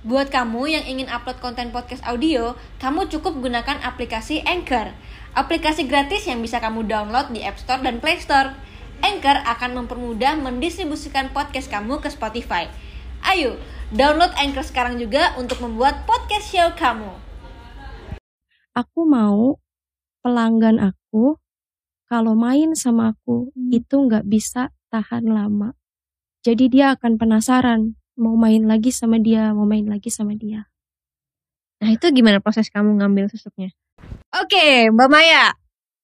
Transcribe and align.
Buat 0.00 0.32
kamu 0.32 0.64
yang 0.64 0.84
ingin 0.88 1.12
upload 1.12 1.44
konten 1.44 1.76
podcast 1.76 2.00
audio, 2.08 2.56
kamu 2.80 3.12
cukup 3.12 3.36
gunakan 3.36 3.84
aplikasi 3.84 4.40
Anchor. 4.48 4.96
Aplikasi 5.36 5.84
gratis 5.84 6.24
yang 6.24 6.40
bisa 6.40 6.56
kamu 6.56 6.88
download 6.88 7.28
di 7.36 7.44
App 7.44 7.60
Store 7.60 7.84
dan 7.84 8.00
Play 8.00 8.16
Store. 8.16 8.56
Anchor 9.04 9.44
akan 9.44 9.84
mempermudah 9.84 10.40
mendistribusikan 10.40 11.28
podcast 11.36 11.68
kamu 11.68 12.00
ke 12.00 12.08
Spotify. 12.08 12.72
Ayo, 13.20 13.60
download 13.92 14.32
Anchor 14.40 14.64
sekarang 14.64 14.96
juga 14.96 15.36
untuk 15.36 15.60
membuat 15.60 16.08
podcast 16.08 16.48
show 16.48 16.72
kamu. 16.80 17.12
Aku 18.72 19.04
mau 19.04 19.60
pelanggan 20.24 20.80
aku 20.80 21.36
kalau 22.08 22.32
main 22.32 22.72
sama 22.72 23.12
aku 23.12 23.52
Hmm. 23.52 23.68
itu 23.68 24.00
nggak 24.00 24.24
bisa 24.24 24.72
tahan 24.88 25.28
lama. 25.28 25.76
Jadi 26.40 26.72
dia 26.72 26.96
akan 26.96 27.20
penasaran 27.20 27.99
mau 28.20 28.36
main 28.36 28.60
lagi 28.68 28.92
sama 28.92 29.16
dia, 29.16 29.56
mau 29.56 29.64
main 29.64 29.88
lagi 29.88 30.12
sama 30.12 30.36
dia. 30.36 30.68
Nah 31.80 31.90
itu 31.96 32.04
gimana 32.12 32.44
proses 32.44 32.68
kamu 32.68 33.00
ngambil 33.00 33.32
susuknya? 33.32 33.72
Oke 34.36 34.92
Mbak 34.92 35.08
Maya. 35.08 35.56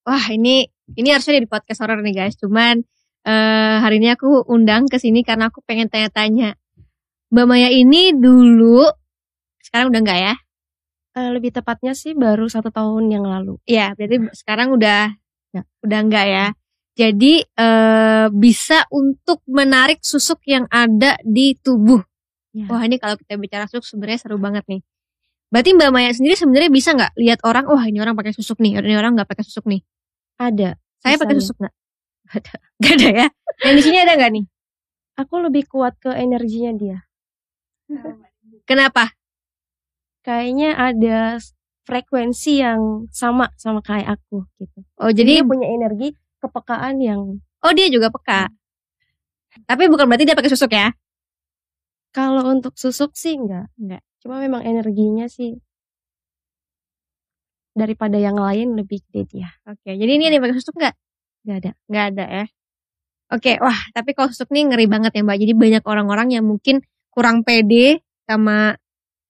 Wah 0.09 0.25
ini 0.33 0.65
ini 0.97 1.09
harusnya 1.13 1.37
di 1.37 1.51
podcast 1.51 1.85
horror 1.85 2.01
nih 2.01 2.17
guys. 2.17 2.41
Cuman 2.41 2.81
eh, 3.29 3.77
hari 3.85 4.01
ini 4.01 4.09
aku 4.17 4.49
undang 4.49 4.89
ke 4.89 4.97
sini 4.97 5.21
karena 5.21 5.53
aku 5.53 5.61
pengen 5.69 5.93
tanya-tanya. 5.93 6.57
Mbak 7.29 7.47
Maya 7.47 7.69
ini 7.69 8.17
dulu 8.17 8.89
sekarang 9.61 9.93
udah 9.93 10.01
enggak 10.01 10.21
ya? 10.25 10.35
Eh, 11.17 11.31
lebih 11.37 11.53
tepatnya 11.53 11.93
sih 11.93 12.17
baru 12.17 12.49
satu 12.49 12.73
tahun 12.73 13.13
yang 13.13 13.29
lalu. 13.29 13.61
Ya 13.69 13.93
berarti 13.93 14.33
sekarang 14.33 14.73
udah 14.73 15.13
udah 15.85 15.99
enggak 16.01 16.27
ya. 16.29 16.47
Jadi 16.97 17.45
eh, 17.45 18.27
bisa 18.33 18.89
untuk 18.89 19.45
menarik 19.45 20.01
susuk 20.01 20.41
yang 20.49 20.65
ada 20.73 21.21
di 21.21 21.53
tubuh. 21.61 22.01
Ya. 22.57 22.73
Wah 22.73 22.81
ini 22.89 22.97
kalau 22.97 23.21
kita 23.21 23.37
bicara 23.37 23.69
susuk 23.69 23.85
sebenarnya 23.85 24.25
seru 24.25 24.41
banget 24.41 24.65
nih. 24.65 24.81
Berarti 25.53 25.71
Mbak 25.77 25.91
Maya 25.93 26.11
sendiri 26.17 26.35
sebenarnya 26.35 26.71
bisa 26.73 26.97
nggak 26.97 27.13
lihat 27.21 27.41
orang, 27.45 27.69
wah 27.69 27.85
ini 27.85 28.01
orang 28.01 28.17
pakai 28.17 28.33
susuk 28.33 28.59
nih, 28.65 28.81
ini 28.81 28.97
orang 28.97 29.13
nggak 29.13 29.29
pakai 29.29 29.45
susuk 29.45 29.69
nih. 29.69 29.85
Ada. 30.41 30.75
Saya 31.05 31.21
Bisa 31.21 31.23
pakai 31.23 31.37
susuk 31.37 31.57
nggak? 31.61 31.75
Gak 32.27 32.43
ada. 32.43 32.55
Gak 32.83 32.95
ada 32.99 33.09
ya? 33.15 33.27
Yang 33.63 33.75
di 33.79 33.83
sini 33.87 33.97
ada 34.03 34.13
nggak 34.19 34.33
nih? 34.35 34.45
Aku 35.23 35.35
lebih 35.39 35.65
kuat 35.71 35.95
ke 36.03 36.11
energinya 36.11 36.73
dia. 36.75 36.99
Kenapa? 38.67 39.15
Kayaknya 40.27 40.75
ada 40.75 41.39
frekuensi 41.87 42.59
yang 42.59 43.07
sama 43.15 43.55
sama 43.55 43.79
kayak 43.79 44.19
aku 44.19 44.43
gitu. 44.59 44.83
Oh 44.99 45.07
Jadi 45.07 45.23
jadi, 45.23 45.33
dia 45.39 45.45
punya 45.47 45.71
energi 45.71 46.09
kepekaan 46.47 47.03
yang 47.03 47.21
oh 47.43 47.73
dia 47.75 47.91
juga 47.91 48.09
peka. 48.15 48.49
Tapi 49.67 49.89
bukan 49.89 50.05
berarti 50.07 50.29
dia 50.29 50.37
pakai 50.37 50.53
susuk 50.53 50.71
ya? 50.71 50.93
kalau 52.17 52.49
untuk 52.49 52.73
susuk 52.81 53.13
sih 53.13 53.37
enggak. 53.37 53.69
Enggak. 53.77 54.01
Cuma 54.25 54.41
memang 54.41 54.65
energinya 54.65 55.29
sih 55.29 55.61
daripada 57.77 58.17
yang 58.17 58.41
lain 58.41 58.73
lebih 58.73 59.05
gede 59.05 59.29
dia. 59.29 59.53
Oke, 59.69 59.93
jadi 59.93 60.17
ini 60.17 60.33
yang 60.33 60.41
pakai 60.41 60.57
susuk 60.57 60.81
nggak? 60.81 60.95
Nggak 61.45 61.57
ada. 61.61 61.71
Nggak 61.93 62.05
ada 62.17 62.25
ya? 62.25 62.45
Oke, 63.37 63.53
wah 63.61 63.77
tapi 63.93 64.17
kalau 64.17 64.33
susuk 64.33 64.49
nih 64.49 64.65
ngeri 64.73 64.87
banget 64.89 65.13
ya 65.13 65.21
mbak. 65.21 65.37
Jadi 65.37 65.53
banyak 65.53 65.85
orang-orang 65.85 66.33
yang 66.33 66.45
mungkin 66.49 66.81
kurang 67.13 67.45
pede 67.45 68.01
sama 68.25 68.73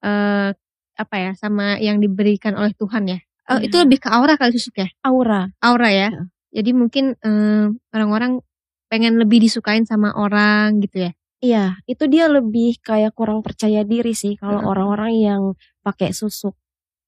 eh 0.07 0.55
apa 0.97 1.17
ya, 1.19 1.35
sama 1.35 1.77
yang 1.83 1.99
diberikan 1.99 2.55
oleh 2.55 2.71
Tuhan 2.79 3.11
ya. 3.11 3.19
Oh, 3.51 3.59
Iya. 3.59 3.67
Itu 3.67 3.77
lebih 3.83 3.99
ke 3.99 4.09
aura 4.15 4.39
kali 4.39 4.55
susuk 4.55 4.79
ya? 4.79 4.89
Aura. 5.03 5.51
Aura 5.59 5.91
ya. 5.91 6.15
Iya. 6.15 6.23
Jadi 6.57 6.71
mungkin 6.73 7.13
eh, 7.21 7.67
orang-orang 7.93 8.41
pengen 8.89 9.21
lebih 9.21 9.45
disukain 9.45 9.85
sama 9.85 10.17
orang 10.17 10.81
gitu 10.81 11.11
ya. 11.11 11.13
Iya, 11.45 11.65
itu 11.85 12.09
dia 12.09 12.33
lebih 12.33 12.81
kayak 12.81 13.13
kurang 13.13 13.45
percaya 13.45 13.85
diri 13.85 14.17
sih 14.17 14.41
kalau 14.41 14.65
Heeh. 14.65 14.71
orang-orang 14.73 15.13
yang 15.21 15.43
pakai 15.85 16.17
susuk 16.17 16.57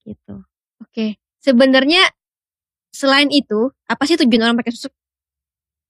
gitu. 0.05 0.45
Oke, 0.85 1.17
sebenarnya 1.41 2.05
selain 2.93 3.33
itu, 3.33 3.73
apa 3.89 4.05
sih 4.05 4.21
tujuan 4.21 4.45
orang 4.53 4.59
pakai 4.61 4.75
susuk? 4.77 4.93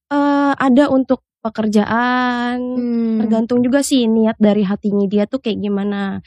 eh 0.09 0.53
ada 0.57 0.89
untuk 0.89 1.21
pekerjaan, 1.45 2.57
Hmm. 2.57 3.17
tergantung 3.21 3.61
juga 3.61 3.79
sih 3.85 4.09
niat 4.09 4.35
dari 4.41 4.65
hatinya 4.65 5.05
dia 5.05 5.23
tuh 5.29 5.39
kayak 5.39 5.59
gimana. 5.61 6.19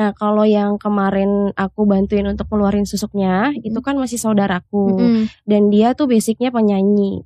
Nah, 0.00 0.16
kalau 0.16 0.48
yang 0.48 0.80
kemarin 0.80 1.52
aku 1.52 1.84
bantuin 1.84 2.24
untuk 2.24 2.48
keluarin 2.48 2.88
susuknya, 2.88 3.52
itu 3.60 3.76
kan 3.84 4.00
masih 4.00 4.16
saudaraku 4.16 4.96
Mm-mm. 4.96 5.24
dan 5.44 5.68
dia 5.68 5.92
tuh 5.92 6.08
basicnya 6.08 6.48
penyanyi, 6.48 7.20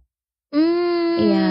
Hmm. 0.51 1.15
Iya, 1.15 1.47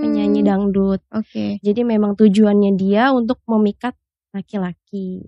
penyanyi 0.00 0.40
dangdut. 0.40 1.04
Oke, 1.12 1.60
Jadi 1.60 1.80
memang 1.84 2.12
tujuannya 2.12 2.72
dia 2.74 3.12
untuk 3.12 3.44
memikat 3.44 3.92
laki-laki. 4.32 5.20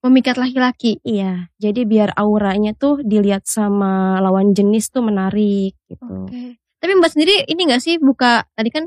memikat 0.00 0.36
laki-laki. 0.36 1.00
Iya, 1.00 1.48
jadi 1.56 1.88
biar 1.88 2.12
auranya 2.12 2.76
tuh 2.76 3.00
dilihat 3.00 3.48
sama 3.48 4.20
lawan 4.20 4.52
jenis 4.52 4.92
tuh 4.92 5.00
menarik 5.00 5.72
gitu. 5.88 6.28
Oke. 6.28 6.60
Tapi 6.76 6.92
Mbak 6.92 7.10
sendiri 7.16 7.48
ini 7.48 7.64
nggak 7.64 7.80
sih 7.80 7.96
buka 7.96 8.44
tadi 8.52 8.68
kan 8.68 8.84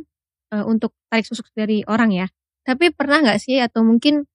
eh, 0.53 0.61
untuk 0.61 0.93
tarik 1.09 1.25
susuk 1.25 1.49
dari 1.57 1.81
orang 1.89 2.13
ya. 2.13 2.29
Tapi 2.61 2.93
pernah 2.93 3.25
nggak 3.25 3.41
sih 3.41 3.57
atau 3.57 3.81
mungkin 3.81 4.29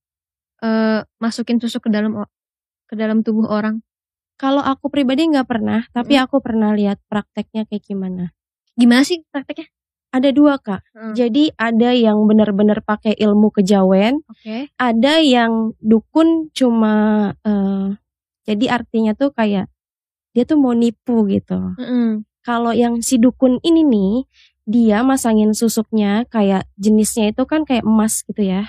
eh, 0.62 1.00
masukin 1.18 1.58
susuk 1.58 1.86
ke 1.86 1.90
dalam 1.90 2.22
ke 2.86 2.94
dalam 2.94 3.26
tubuh 3.26 3.50
orang? 3.50 3.82
Kalau 4.40 4.64
aku 4.64 4.90
pribadi 4.90 5.28
nggak 5.28 5.46
pernah, 5.46 5.86
tapi 5.94 6.18
aku 6.18 6.42
pernah 6.42 6.74
lihat 6.74 6.98
prakteknya 7.06 7.62
kayak 7.68 7.84
gimana. 7.86 8.34
Gimana 8.74 9.06
sih 9.06 9.22
prakteknya? 9.30 9.70
Ada 10.12 10.28
dua 10.34 10.58
kak. 10.58 10.82
Hmm. 10.92 11.14
Jadi 11.14 11.54
ada 11.56 11.94
yang 11.94 12.26
benar-benar 12.26 12.84
pakai 12.84 13.16
ilmu 13.16 13.54
kejawen, 13.54 14.20
Oke. 14.28 14.68
ada 14.76 15.22
yang 15.22 15.72
dukun 15.80 16.50
cuma 16.52 17.30
eh, 17.46 17.96
jadi 18.42 18.82
artinya 18.82 19.14
tuh 19.14 19.30
kayak 19.30 19.70
dia 20.34 20.44
tuh 20.48 20.58
mau 20.58 20.74
nipu 20.74 21.28
gitu. 21.28 21.76
Mm-mm. 21.78 22.26
Kalau 22.42 22.74
yang 22.74 22.98
si 23.04 23.22
dukun 23.22 23.62
ini 23.62 23.86
nih, 23.86 24.14
dia 24.66 25.06
masangin 25.06 25.54
susuknya 25.54 26.26
kayak 26.26 26.66
jenisnya 26.74 27.30
itu 27.30 27.46
kan 27.46 27.62
kayak 27.62 27.86
emas 27.86 28.26
gitu 28.26 28.42
ya. 28.42 28.66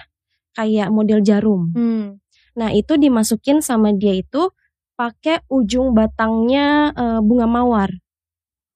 Kayak 0.53 0.89
model 0.93 1.19
jarum. 1.25 1.73
Hmm. 1.73 2.21
Nah, 2.53 2.69
itu 2.69 2.93
dimasukin 2.97 3.65
sama 3.65 3.89
dia 3.93 4.13
itu 4.13 4.53
pakai 4.93 5.41
ujung 5.49 5.97
batangnya 5.97 6.93
eh, 6.93 7.19
bunga 7.25 7.49
mawar. 7.49 7.89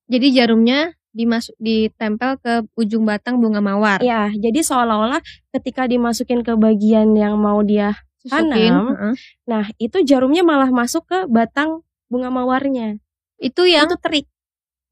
Jadi 0.10 0.34
jarumnya 0.34 0.98
dimasuk 1.14 1.58
ditempel 1.58 2.38
ke 2.42 2.54
ujung 2.78 3.06
batang 3.06 3.42
bunga 3.42 3.62
mawar. 3.62 4.00
Ya, 4.06 4.30
jadi 4.34 4.62
seolah-olah 4.62 5.22
ketika 5.54 5.90
dimasukin 5.90 6.46
ke 6.46 6.54
bagian 6.54 7.18
yang 7.18 7.42
mau 7.42 7.66
dia, 7.66 7.98
Susukin. 8.22 8.54
tanam. 8.54 8.86
heeh. 8.94 9.14
nah 9.50 9.66
itu 9.82 9.98
jarumnya 10.06 10.46
malah 10.46 10.70
masuk 10.70 11.10
ke 11.10 11.26
batang 11.26 11.82
bunga 12.08 12.30
mawarnya. 12.30 13.02
Itu 13.38 13.66
yang 13.66 13.90
Itu 13.90 13.98
trik. 14.00 14.26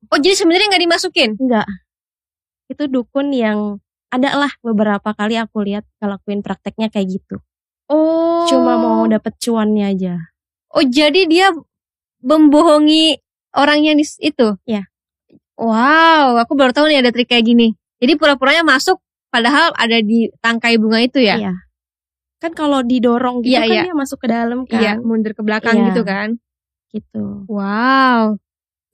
Oh, 0.10 0.20
jadi 0.22 0.38
sebenarnya 0.38 0.68
nggak 0.74 0.84
dimasukin? 0.86 1.30
Enggak. 1.40 1.68
Itu 2.70 2.90
dukun 2.90 3.34
yang 3.34 3.82
ada 4.10 4.30
lah 4.38 4.52
beberapa 4.62 5.12
kali 5.12 5.36
aku 5.36 5.66
lihat 5.66 5.84
ngelakuin 6.00 6.42
prakteknya 6.42 6.88
kayak 6.88 7.20
gitu. 7.20 7.42
Oh. 7.88 8.46
Cuma 8.50 8.78
mau 8.78 9.06
dapet 9.06 9.38
cuannya 9.38 9.86
aja. 9.92 10.16
Oh, 10.74 10.84
jadi 10.84 11.26
dia 11.26 11.54
membohongi 12.22 13.20
orang 13.54 13.86
yang 13.86 13.98
dis- 13.98 14.20
itu? 14.20 14.58
Ya. 14.66 14.88
Wow, 15.56 16.36
aku 16.36 16.58
baru 16.58 16.76
tahu 16.76 16.92
nih 16.92 17.00
ada 17.00 17.12
trik 17.16 17.32
kayak 17.32 17.48
gini. 17.48 17.78
Jadi 18.02 18.20
pura-puranya 18.20 18.68
masuk 18.68 19.00
padahal 19.32 19.72
ada 19.72 20.04
di 20.04 20.28
tangkai 20.44 20.76
bunga 20.76 21.00
itu 21.00 21.24
ya? 21.24 21.40
Iya. 21.40 21.54
Kan 22.44 22.52
kalau 22.52 22.84
didorong 22.84 23.40
gitu 23.40 23.56
Iya, 23.56 23.62
kan 23.64 23.72
iya. 23.72 23.84
dia 23.88 23.96
masuk 23.96 24.18
ke 24.20 24.28
dalam 24.28 24.60
kan. 24.68 24.80
Iya, 24.82 24.94
mundur 25.00 25.32
ke 25.32 25.42
belakang 25.42 25.80
Iya. 25.80 25.86
gitu 25.92 26.02
kan. 26.04 26.28
Gitu. 26.92 27.26
Wow. 27.48 28.36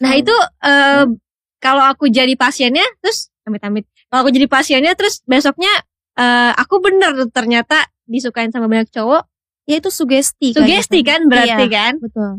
Nah, 0.01 0.11
Hmm. 0.13 0.21
itu 0.21 0.35
eh, 0.61 1.05
kalau 1.57 1.83
aku 1.85 2.09
jadi 2.09 2.33
pasiennya 2.37 2.85
terus 3.01 3.29
amit-amit. 3.45 3.89
Kalau 4.11 4.27
aku 4.27 4.31
jadi 4.35 4.51
pasiennya 4.51 4.93
terus 4.99 5.23
besoknya 5.23 5.71
eh, 6.19 6.51
aku 6.51 6.83
bener 6.83 7.31
ternyata 7.31 7.87
disukain 8.03 8.51
sama 8.51 8.67
banyak 8.67 8.91
cowok. 8.91 9.23
Ya 9.63 9.79
itu 9.79 9.87
sugesti. 9.87 10.51
kan 10.51 10.67
Sugesti 10.67 10.99
itu. 10.99 11.07
kan 11.07 11.19
berarti 11.31 11.65
Iya, 11.65 11.71
kan? 11.71 11.93
Betul. 12.03 12.31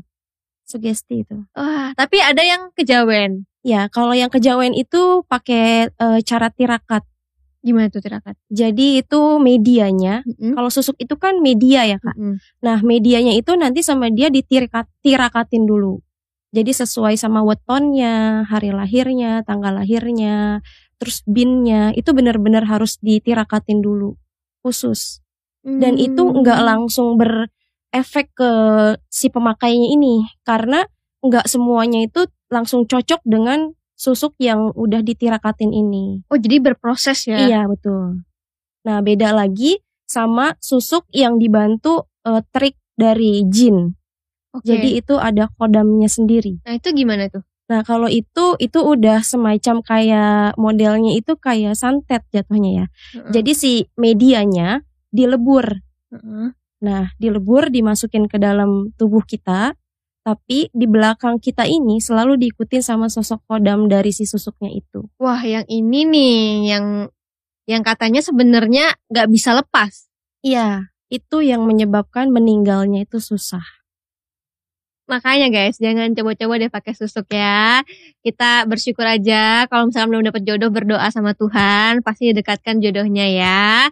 Sugesti 0.68 1.24
itu. 1.24 1.36
Wah, 1.56 1.96
tapi 1.96 2.20
ada 2.20 2.44
yang 2.44 2.68
kejawen. 2.76 3.48
Ya, 3.62 3.86
kalau 3.88 4.12
yang 4.12 4.28
kejawen 4.28 4.74
itu 4.76 5.24
pakai 5.24 5.88
eh, 5.88 6.20
cara 6.26 6.52
tirakat. 6.52 7.06
Gimana 7.62 7.88
tuh 7.94 8.02
tirakat? 8.02 8.34
Jadi 8.50 9.00
itu 9.00 9.38
medianya. 9.38 10.26
Mm-mm. 10.26 10.58
Kalau 10.58 10.66
susuk 10.66 10.98
itu 10.98 11.14
kan 11.14 11.38
media 11.38 11.86
ya 11.86 11.96
kak. 12.02 12.18
Mm-mm. 12.18 12.42
Nah 12.58 12.82
medianya 12.82 13.32
itu 13.38 13.54
nanti 13.54 13.86
sama 13.86 14.10
dia 14.10 14.28
ditirakatin 14.28 15.62
dulu. 15.62 16.02
Jadi 16.52 16.68
sesuai 16.74 17.16
sama 17.16 17.40
wetonnya, 17.46 18.44
hari 18.44 18.74
lahirnya, 18.76 19.40
tanggal 19.46 19.72
lahirnya, 19.78 20.60
terus 21.02 21.26
binnya 21.26 21.90
itu 21.98 22.14
benar-benar 22.14 22.62
harus 22.70 23.02
ditirakatin 23.02 23.82
dulu 23.82 24.14
khusus. 24.62 25.18
Dan 25.66 25.98
itu 25.98 26.22
Hmm. 26.22 26.46
nggak 26.46 26.60
langsung 26.62 27.18
berefek 27.18 28.30
ke 28.38 28.50
si 29.10 29.26
pemakainya 29.26 29.90
ini 29.90 30.22
karena 30.46 30.86
nggak 31.22 31.50
semuanya 31.50 32.06
itu 32.06 32.30
langsung 32.46 32.86
cocok 32.86 33.18
dengan 33.26 33.74
susuk 33.98 34.38
yang 34.38 34.70
udah 34.74 35.02
ditirakatin 35.02 35.74
ini. 35.74 36.22
Oh, 36.30 36.38
jadi 36.38 36.62
berproses 36.62 37.26
ya? 37.26 37.46
Iya 37.46 37.66
betul. 37.66 38.22
Nah 38.86 38.98
beda 39.02 39.34
lagi 39.34 39.82
sama 40.06 40.54
susuk 40.58 41.06
yang 41.10 41.38
dibantu 41.38 42.06
eh, 42.22 42.42
trik 42.54 42.78
dari 42.94 43.42
jin. 43.50 43.94
Oke. 44.54 44.66
Jadi 44.68 44.98
itu 44.98 45.14
ada 45.18 45.50
kodamnya 45.58 46.06
sendiri. 46.06 46.60
nah 46.62 46.76
itu 46.76 46.90
gimana 46.92 47.26
tuh? 47.26 47.42
Nah, 47.70 47.86
kalau 47.86 48.10
itu 48.10 48.58
itu 48.58 48.78
udah 48.82 49.22
semacam 49.22 49.80
kayak 49.80 50.58
modelnya 50.58 51.14
itu 51.14 51.38
kayak 51.38 51.78
santet 51.78 52.26
jatuhnya 52.34 52.70
ya. 52.70 52.86
Heeh. 53.14 53.30
Jadi 53.30 53.52
si 53.54 53.72
medianya 53.94 54.82
dilebur. 55.14 55.78
Heeh. 56.10 56.46
Nah, 56.82 57.14
dilebur 57.22 57.70
dimasukin 57.70 58.26
ke 58.26 58.42
dalam 58.42 58.90
tubuh 58.98 59.22
kita, 59.22 59.78
tapi 60.26 60.70
di 60.74 60.86
belakang 60.90 61.38
kita 61.38 61.66
ini 61.66 62.02
selalu 62.02 62.38
diikutin 62.38 62.82
sama 62.82 63.06
sosok 63.06 63.46
kodam 63.46 63.86
dari 63.86 64.10
si 64.10 64.26
susuknya 64.26 64.70
itu. 64.70 65.06
Wah, 65.22 65.42
yang 65.42 65.62
ini 65.70 66.02
nih 66.06 66.42
yang 66.74 66.86
yang 67.70 67.82
katanya 67.86 68.18
sebenarnya 68.18 68.98
nggak 69.10 69.28
bisa 69.30 69.54
lepas. 69.54 70.10
Iya, 70.42 70.90
itu 71.06 71.42
yang 71.46 71.62
menyebabkan 71.66 72.34
meninggalnya 72.34 73.06
itu 73.06 73.22
susah. 73.22 73.62
Makanya 75.10 75.50
guys, 75.50 75.82
jangan 75.82 76.14
coba-coba 76.14 76.62
deh 76.62 76.70
pakai 76.70 76.94
susuk 76.94 77.26
ya. 77.34 77.82
Kita 78.22 78.64
bersyukur 78.70 79.02
aja 79.02 79.66
kalau 79.66 79.90
misalnya 79.90 80.08
belum 80.08 80.24
dapat 80.30 80.42
jodoh 80.46 80.70
berdoa 80.70 81.08
sama 81.10 81.34
Tuhan, 81.34 82.06
pasti 82.06 82.30
dekatkan 82.30 82.78
jodohnya 82.78 83.26
ya. 83.26 83.90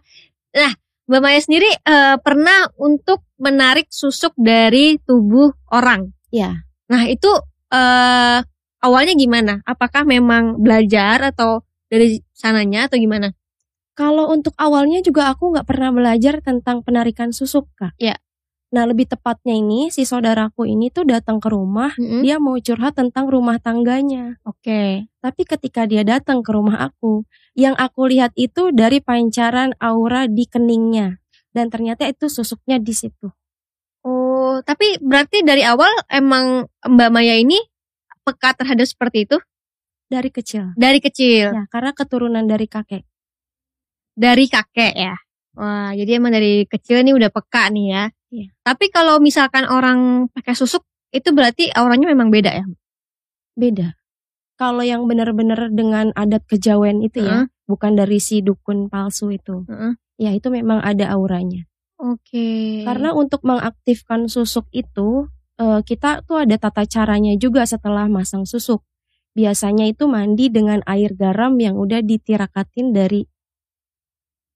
Nah, 0.55 0.73
Mbak 1.11 1.21
Maya 1.21 1.41
sendiri 1.43 1.71
eh, 1.71 2.17
pernah 2.23 2.71
untuk 2.79 3.27
menarik 3.43 3.91
susuk 3.91 4.33
dari 4.39 4.97
tubuh 5.03 5.51
orang. 5.75 6.15
Ya, 6.31 6.63
Nah, 6.91 7.07
itu 7.07 7.31
eh 7.71 8.39
awalnya 8.83 9.15
gimana? 9.15 9.63
Apakah 9.63 10.03
memang 10.03 10.59
belajar 10.59 11.23
atau 11.23 11.63
dari 11.87 12.19
sananya 12.35 12.91
atau 12.91 12.99
gimana? 12.99 13.31
kalau 14.01 14.33
untuk 14.33 14.57
awalnya 14.57 15.05
juga 15.05 15.29
aku 15.29 15.53
nggak 15.53 15.69
pernah 15.69 15.93
belajar 15.93 16.41
tentang 16.41 16.81
penarikan 16.81 17.37
susuk, 17.37 17.69
Kak. 17.77 17.93
Ya. 18.01 18.17
Nah, 18.71 18.87
lebih 18.87 19.11
tepatnya 19.11 19.59
ini 19.59 19.91
si 19.91 20.07
saudaraku 20.07 20.63
ini 20.63 20.95
tuh 20.95 21.03
datang 21.03 21.43
ke 21.43 21.51
rumah, 21.51 21.91
Mm-mm. 21.99 22.23
dia 22.23 22.39
mau 22.39 22.55
curhat 22.55 22.95
tentang 22.95 23.27
rumah 23.27 23.59
tangganya. 23.59 24.39
Oke. 24.47 25.11
Tapi 25.19 25.43
ketika 25.43 25.91
dia 25.91 26.07
datang 26.07 26.47
ke 26.47 26.55
rumah 26.55 26.79
aku, 26.79 27.27
yang 27.59 27.75
aku 27.75 28.07
lihat 28.07 28.31
itu 28.39 28.71
dari 28.71 29.03
pancaran 29.03 29.75
aura 29.83 30.31
di 30.31 30.47
keningnya. 30.47 31.19
Dan 31.51 31.67
ternyata 31.67 32.07
itu 32.07 32.31
susuknya 32.31 32.79
di 32.79 32.95
situ. 32.95 33.35
Oh, 34.07 34.63
tapi 34.63 35.03
berarti 35.03 35.43
dari 35.43 35.67
awal 35.67 35.91
emang 36.07 36.71
Mbak 36.87 37.11
Maya 37.11 37.35
ini 37.37 37.59
peka 38.23 38.55
terhadap 38.55 38.87
seperti 38.87 39.27
itu 39.27 39.37
Dari 40.07 40.31
kecil. 40.31 40.73
dari 40.79 41.03
kecil, 41.03 41.51
Ya, 41.53 41.65
karena 41.69 41.91
keturunan 41.91 42.47
dari 42.47 42.71
kakek. 42.71 43.03
dari 44.15 44.47
kakek 44.47 44.95
ya. 44.95 45.15
Wah, 45.59 45.91
jadi 45.93 46.23
emang 46.23 46.31
dari 46.31 46.65
kecil 46.65 47.03
nih 47.03 47.19
udah 47.19 47.31
peka 47.35 47.67
nih 47.75 47.87
ya. 47.91 48.05
Iya. 48.31 48.55
Tapi 48.63 48.89
kalau 48.95 49.19
misalkan 49.19 49.67
orang 49.67 50.31
pakai 50.31 50.55
susuk 50.55 50.87
itu 51.11 51.35
berarti 51.35 51.75
auranya 51.75 52.07
memang 52.07 52.31
beda 52.31 52.51
ya. 52.55 52.65
Beda. 53.59 53.99
Kalau 54.55 54.85
yang 54.87 55.09
benar-benar 55.11 55.73
dengan 55.73 56.15
adat 56.15 56.45
kejawen 56.47 57.01
itu 57.01 57.25
ya, 57.25 57.49
bukan 57.65 57.97
dari 57.97 58.21
si 58.21 58.45
dukun 58.45 58.93
palsu 58.93 59.33
itu. 59.33 59.65
Heeh. 59.67 59.97
Ya, 60.21 60.31
itu 60.37 60.53
memang 60.53 60.85
ada 60.85 61.09
auranya. 61.17 61.65
Oke. 61.97 62.85
Karena 62.85 63.17
untuk 63.17 63.41
mengaktifkan 63.41 64.29
susuk 64.29 64.69
itu, 64.71 65.33
eh, 65.57 65.81
kita 65.81 66.21
tuh 66.29 66.45
ada 66.45 66.61
tata 66.61 66.85
caranya 66.85 67.33
juga 67.41 67.65
setelah 67.65 68.05
masang 68.07 68.45
susuk. 68.45 68.85
Biasanya 69.33 69.89
itu 69.89 70.05
mandi 70.11 70.53
dengan 70.53 70.85
air 70.85 71.17
garam 71.17 71.57
yang 71.57 71.81
udah 71.81 72.05
ditirakatin 72.05 72.93
dari 72.93 73.25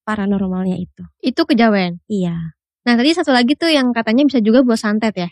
paranormalnya 0.05 0.77
itu. 0.77 1.03
itu 1.25 1.43
kejawen. 1.49 2.05
Iya. 2.13 2.53
Nah, 2.85 2.95
tadi 3.01 3.11
satu 3.17 3.33
lagi 3.33 3.57
tuh 3.57 3.73
yang 3.73 3.97
katanya 3.97 4.29
bisa 4.29 4.45
juga 4.45 4.61
buat 4.61 4.77
santet 4.77 5.15
ya. 5.17 5.29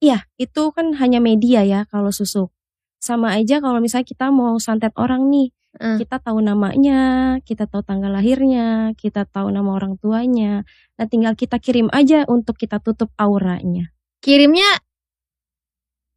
Iya, 0.00 0.18
itu 0.36 0.72
kan 0.72 0.96
hanya 0.96 1.20
media 1.20 1.64
ya 1.64 1.84
kalau 1.88 2.08
susuk. 2.12 2.52
Sama 3.00 3.36
aja 3.36 3.60
kalau 3.60 3.80
misalnya 3.80 4.08
kita 4.08 4.32
mau 4.32 4.56
santet 4.56 4.92
orang 4.96 5.28
nih, 5.28 5.52
Heeh. 5.76 5.96
kita 6.00 6.16
tahu 6.20 6.40
namanya, 6.40 7.00
kita 7.44 7.68
tahu 7.68 7.84
tanggal 7.84 8.12
lahirnya, 8.12 8.96
kita 8.96 9.28
tahu 9.28 9.52
nama 9.52 9.76
orang 9.76 10.00
tuanya. 10.00 10.64
Nah, 10.96 11.06
tinggal 11.08 11.36
kita 11.36 11.60
kirim 11.60 11.92
aja 11.92 12.24
untuk 12.28 12.56
kita 12.56 12.80
tutup 12.80 13.12
auranya. 13.20 13.92
Kirimnya 14.24 14.80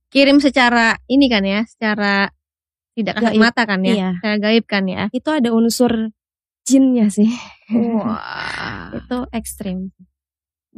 kirim 0.10 0.40
secara 0.40 0.98
ini 1.12 1.28
kan 1.28 1.44
ya, 1.46 1.68
secara 1.68 2.32
tidak 2.96 3.20
kasat 3.20 3.32
Gaib. 3.36 3.44
mata 3.44 3.64
kan 3.68 3.80
ya, 3.84 3.94
Iya. 3.96 4.10
secara 4.20 4.36
gaib 4.40 4.66
kan 4.68 4.84
ya. 4.88 5.04
Itu 5.12 5.30
ada 5.32 5.50
unsur 5.52 6.12
jinnya 6.68 7.08
sih. 7.12 7.32
Wah. 7.72 8.92
itu 9.00 9.18
ekstrim. 9.32 9.92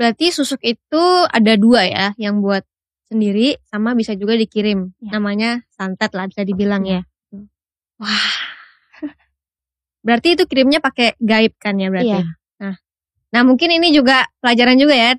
Berarti 0.02 0.34
susuk 0.34 0.58
itu 0.66 1.04
ada 1.30 1.54
dua 1.62 1.86
ya, 1.86 2.08
yang 2.18 2.42
buat 2.42 2.66
sendiri 3.06 3.62
sama 3.70 3.94
bisa 3.94 4.18
juga 4.18 4.34
dikirim. 4.34 4.90
Ya. 4.98 5.22
Namanya 5.22 5.62
santet 5.70 6.10
lah 6.18 6.26
bisa 6.26 6.42
dibilang 6.42 6.82
ya. 6.90 7.06
betul. 7.30 7.46
Wah. 8.02 8.34
Berarti 10.02 10.34
itu 10.34 10.50
kirimnya 10.50 10.82
pakai 10.82 11.14
gaib 11.22 11.54
kan 11.62 11.78
ya 11.78 11.94
berarti. 11.94 12.18
Iya. 12.18 12.26
Nah 13.32 13.42
mungkin 13.48 13.70
ini 13.72 13.94
juga 13.94 14.26
pelajaran 14.42 14.76
juga 14.82 14.98
ya. 14.98 15.12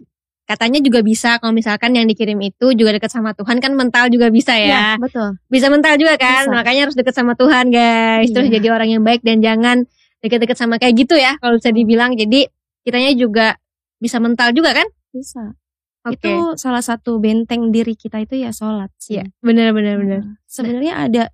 Katanya 0.43 0.83
juga 0.83 1.01
bisa 1.07 1.39
kalau 1.39 1.55
misalkan 1.55 1.95
yang 1.95 2.05
dikirim 2.11 2.37
itu 2.43 2.75
juga 2.75 2.91
dekat 2.99 3.09
sama 3.15 3.33
Tuhan 3.33 3.63
kan 3.63 3.73
mental 3.79 4.11
juga 4.11 4.29
bisa 4.29 4.53
ya. 4.59 4.67
Iya, 4.69 4.87
betul. 4.99 5.39
Bisa 5.47 5.71
mental 5.71 5.95
juga 5.97 6.19
kan. 6.19 6.51
Bisa. 6.51 6.53
Makanya 6.59 6.81
harus 6.91 6.97
dekat 6.99 7.15
sama 7.15 7.39
Tuhan 7.39 7.71
guys. 7.71 8.35
Terus 8.35 8.51
Iya. 8.51 8.59
jadi 8.59 8.67
orang 8.75 8.89
yang 8.91 9.03
baik 9.07 9.23
dan 9.23 9.39
jangan 9.39 9.87
dekat-dekat 10.19 10.59
sama 10.59 10.83
kayak 10.83 10.99
gitu 10.99 11.15
ya 11.15 11.39
kalau 11.39 11.57
bisa 11.63 11.71
dibilang. 11.71 12.19
Jadi 12.19 12.51
kitanya 12.83 13.15
juga 13.15 13.55
bisa 14.03 14.19
mental 14.19 14.51
juga 14.51 14.75
kan? 14.75 14.89
Bisa. 15.15 15.55
Oke. 16.03 16.19
Itu 16.19 16.59
salah 16.59 16.83
satu 16.83 17.23
benteng 17.23 17.71
diri 17.71 17.95
kita 17.95 18.19
itu 18.19 18.35
ya 18.35 18.51
sholat 18.51 18.91
sih. 18.99 19.23
Iya, 19.23 19.31
bener 19.39 19.71
bener 19.71 20.03
bener. 20.03 20.21
Nah, 20.27 20.35
Sebenarnya 20.51 20.95
ada 21.07 21.25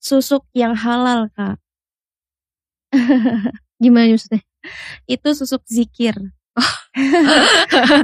susuk 0.00 0.48
yang 0.56 0.72
halal 0.72 1.28
kak. 1.36 1.60
Gimana 3.82 4.16
maksudnya? 4.16 4.40
Itu 5.04 5.36
susuk 5.36 5.60
zikir. 5.68 6.16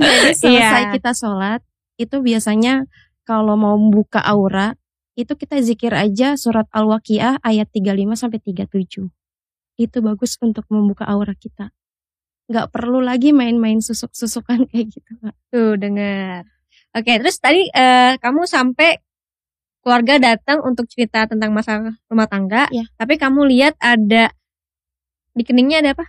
Jadi 0.05 0.35
selesai 0.37 0.83
Iya. 0.91 0.93
kita 0.93 1.17
sholat, 1.17 1.65
itu 1.97 2.21
biasanya 2.21 2.85
kalau 3.25 3.57
mau 3.57 3.79
membuka 3.81 4.21
aura, 4.21 4.75
itu 5.17 5.33
kita 5.39 5.63
zikir 5.65 5.95
aja 5.95 6.35
surat 6.37 6.67
Al-Waqiah 6.75 7.41
ayat 7.41 7.71
35 7.73 8.19
sampai 8.19 8.39
37. 8.43 9.09
Itu 9.81 9.99
bagus 10.05 10.37
untuk 10.45 10.67
membuka 10.69 11.09
aura 11.09 11.33
kita. 11.33 11.73
Nggak 12.51 12.67
perlu 12.75 12.99
lagi 12.99 13.31
main-main 13.31 13.79
susuk-susukan 13.79 14.67
kayak 14.69 14.87
gitu, 14.91 15.11
Kak. 15.23 15.35
Tuh 15.55 15.79
dengar. 15.79 16.43
Oke, 16.91 17.23
terus 17.23 17.39
tadi 17.39 17.71
eh, 17.71 18.19
kamu 18.19 18.43
sampai 18.51 18.99
keluarga 19.81 20.19
datang 20.21 20.61
untuk 20.61 20.91
cerita 20.91 21.25
tentang 21.25 21.55
masalah 21.55 21.95
rumah 22.11 22.27
tangga. 22.27 22.67
Iya. 22.69 22.91
Tapi 22.99 23.15
kamu 23.17 23.47
lihat 23.49 23.79
ada 23.79 24.35
di 25.31 25.43
keningnya 25.47 25.81
ada 25.81 25.91
apa? 25.95 26.07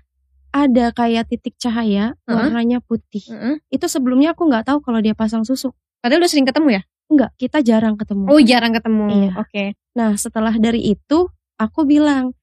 Ada 0.51 0.91
kayak 0.91 1.31
titik 1.31 1.55
cahaya, 1.55 2.17
Heeh. 2.27 2.33
warnanya 2.35 2.83
putih. 2.83 3.23
Heeh. 3.29 3.61
Itu 3.71 3.87
sebelumnya 3.87 4.35
aku 4.35 4.49
nggak 4.49 4.67
tahu 4.67 4.83
kalau 4.83 4.99
dia 4.99 5.15
pasang 5.15 5.47
susuk. 5.47 5.71
Padahal 6.01 6.25
udah 6.25 6.31
sering 6.33 6.49
ketemu 6.49 6.81
ya? 6.81 6.83
Enggak, 7.07 7.31
kita 7.37 7.61
jarang 7.61 7.95
ketemu. 7.95 8.25
Oh 8.27 8.41
jarang 8.41 8.73
ketemu. 8.73 9.05
Iya. 9.07 9.31
Oke. 9.39 9.63
Nah, 9.95 10.17
setelah 10.17 10.55
dari 10.57 10.81
itu, 10.91 11.29
aku 11.55 11.85
bilang, 11.85 12.33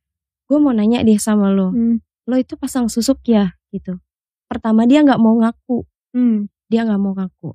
gue 0.46 0.58
mau 0.62 0.72
nanya 0.72 1.02
deh 1.04 1.18
sama 1.18 1.50
lo, 1.52 1.74
Hmm. 1.74 1.98
lo 2.30 2.36
itu 2.38 2.54
pasang 2.56 2.86
susuk 2.88 3.20
ya? 3.26 3.57
Gitu. 3.70 4.00
Pertama 4.48 4.88
dia 4.88 5.04
nggak 5.04 5.20
mau 5.20 5.36
ngaku, 5.38 5.84
Hmm. 6.16 6.48
dia 6.72 6.84
nggak 6.88 7.00
mau 7.00 7.12
ngaku. 7.12 7.52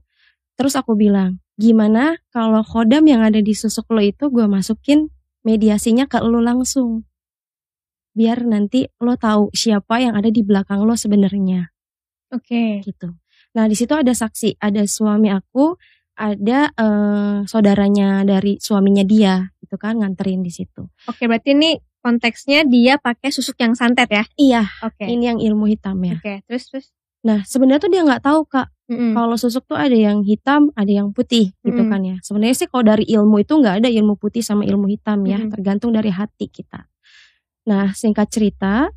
Terus 0.54 0.78
aku 0.78 0.94
bilang, 0.94 1.42
gimana 1.58 2.18
kalau 2.30 2.62
kodam 2.62 3.06
yang 3.10 3.26
ada 3.26 3.42
di 3.42 3.54
susuk 3.58 3.90
lo 3.90 4.02
itu 4.02 4.30
gue 4.30 4.46
masukin 4.46 5.10
mediasinya 5.42 6.06
ke 6.06 6.22
lo 6.22 6.38
langsung. 6.42 7.06
Biar 8.14 8.46
nanti 8.46 8.86
lo 9.02 9.18
tahu 9.18 9.50
siapa 9.58 9.98
yang 9.98 10.14
ada 10.14 10.30
di 10.30 10.46
belakang 10.46 10.86
lo 10.86 10.94
sebenarnya 10.94 11.74
Oke. 12.30 12.86
gitu. 12.86 13.10
Nah 13.58 13.66
di 13.66 13.74
situ 13.74 13.94
ada 13.98 14.14
saksi, 14.14 14.62
ada 14.62 14.86
suami 14.86 15.34
aku, 15.34 15.74
ada 16.14 16.70
eh, 16.70 17.38
saudaranya 17.50 18.22
dari 18.22 18.62
suaminya 18.62 19.02
dia, 19.02 19.50
gitu 19.66 19.82
kan 19.82 19.98
nganterin 19.98 20.46
di 20.46 20.54
situ. 20.54 20.86
Oke, 21.10 21.26
berarti 21.26 21.58
ini 21.58 21.74
konteksnya 22.04 22.68
dia 22.68 23.00
pakai 23.00 23.32
susuk 23.32 23.56
yang 23.64 23.74
santet 23.80 24.12
ya? 24.12 24.28
Iya, 24.36 24.64
Oke. 24.84 25.08
ini 25.08 25.32
yang 25.32 25.40
ilmu 25.40 25.72
hitam 25.72 25.96
ya. 26.04 26.20
Oke, 26.20 26.44
terus 26.44 26.68
terus. 26.68 26.86
Nah 27.24 27.48
sebenarnya 27.48 27.88
tuh 27.88 27.92
dia 27.96 28.04
nggak 28.04 28.20
tahu 28.28 28.44
kak, 28.44 28.68
Mm-mm. 28.92 29.16
kalau 29.16 29.40
susuk 29.40 29.64
tuh 29.64 29.80
ada 29.80 29.96
yang 29.96 30.28
hitam, 30.28 30.76
ada 30.76 30.92
yang 30.92 31.16
putih, 31.16 31.56
gitu 31.64 31.80
Mm-mm. 31.80 31.92
kan 31.92 32.02
ya. 32.04 32.16
Sebenarnya 32.20 32.56
sih 32.60 32.68
kalau 32.68 32.84
dari 32.84 33.08
ilmu 33.08 33.40
itu 33.40 33.56
nggak 33.56 33.80
ada 33.80 33.88
ilmu 33.88 34.20
putih 34.20 34.44
sama 34.44 34.68
ilmu 34.68 34.92
hitam 34.92 35.24
ya, 35.24 35.40
Mm-mm. 35.40 35.56
tergantung 35.56 35.96
dari 35.96 36.12
hati 36.12 36.52
kita. 36.52 36.92
Nah 37.64 37.96
singkat 37.96 38.28
cerita, 38.28 38.92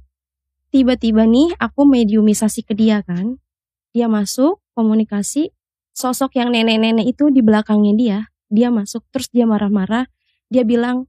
tiba-tiba 0.75 1.23
nih 1.23 1.55
aku 1.63 1.87
mediumisasi 1.87 2.67
ke 2.67 2.75
dia 2.75 3.07
kan, 3.07 3.39
dia 3.95 4.11
masuk 4.11 4.59
komunikasi, 4.75 5.55
sosok 5.95 6.35
yang 6.35 6.51
nenek-nenek 6.51 7.07
itu 7.07 7.31
di 7.31 7.47
belakangnya 7.47 7.95
dia, 7.95 8.19
dia 8.51 8.75
masuk 8.75 9.07
terus 9.15 9.31
dia 9.31 9.47
marah-marah, 9.47 10.11
dia 10.51 10.67
bilang 10.67 11.07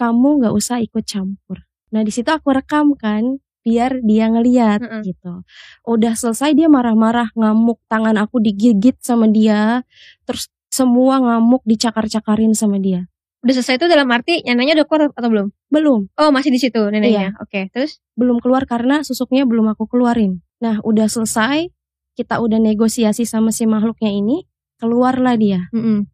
kamu 0.00 0.40
nggak 0.40 0.54
usah 0.56 0.80
ikut 0.80 1.04
campur. 1.04 1.60
Nah 1.92 2.00
di 2.00 2.08
situ 2.08 2.32
aku 2.32 2.48
rekam 2.50 2.96
kan, 2.96 3.36
biar 3.60 4.00
dia 4.00 4.32
ngeliat 4.32 4.80
Heeh. 4.80 5.12
gitu. 5.12 5.44
Udah 5.84 6.16
selesai 6.16 6.56
dia 6.56 6.72
marah-marah 6.72 7.28
ngamuk, 7.36 7.76
tangan 7.84 8.16
aku 8.16 8.40
digigit 8.40 8.96
sama 9.04 9.28
dia, 9.28 9.84
terus 10.24 10.48
semua 10.72 11.20
ngamuk 11.20 11.60
dicakar-cakarin 11.68 12.56
sama 12.56 12.80
dia. 12.80 13.04
Udah 13.44 13.52
selesai 13.56 13.76
itu 13.76 13.86
dalam 13.88 14.08
arti 14.08 14.40
neneknya 14.40 14.80
udah 14.80 14.86
keluar 14.86 15.02
atau 15.12 15.28
belum? 15.28 15.46
Belum, 15.68 16.00
Oh 16.14 16.30
masih 16.32 16.48
di 16.48 16.60
situ 16.60 16.80
Iya. 16.80 16.88
neneknya. 16.88 17.28
Oke, 17.36 17.68
terus? 17.68 18.00
belum 18.16 18.40
keluar 18.40 18.64
karena 18.64 19.04
susuknya 19.04 19.44
belum 19.44 19.68
aku 19.68 19.84
keluarin. 19.84 20.40
Nah, 20.60 20.80
udah 20.84 21.08
selesai, 21.08 21.68
kita 22.16 22.36
udah 22.40 22.56
negosiasi 22.56 23.24
sama 23.24 23.48
si 23.48 23.64
makhluknya 23.64 24.12
ini, 24.12 24.44
keluarlah 24.76 25.36
dia. 25.36 25.68
Mm-mm. 25.72 26.04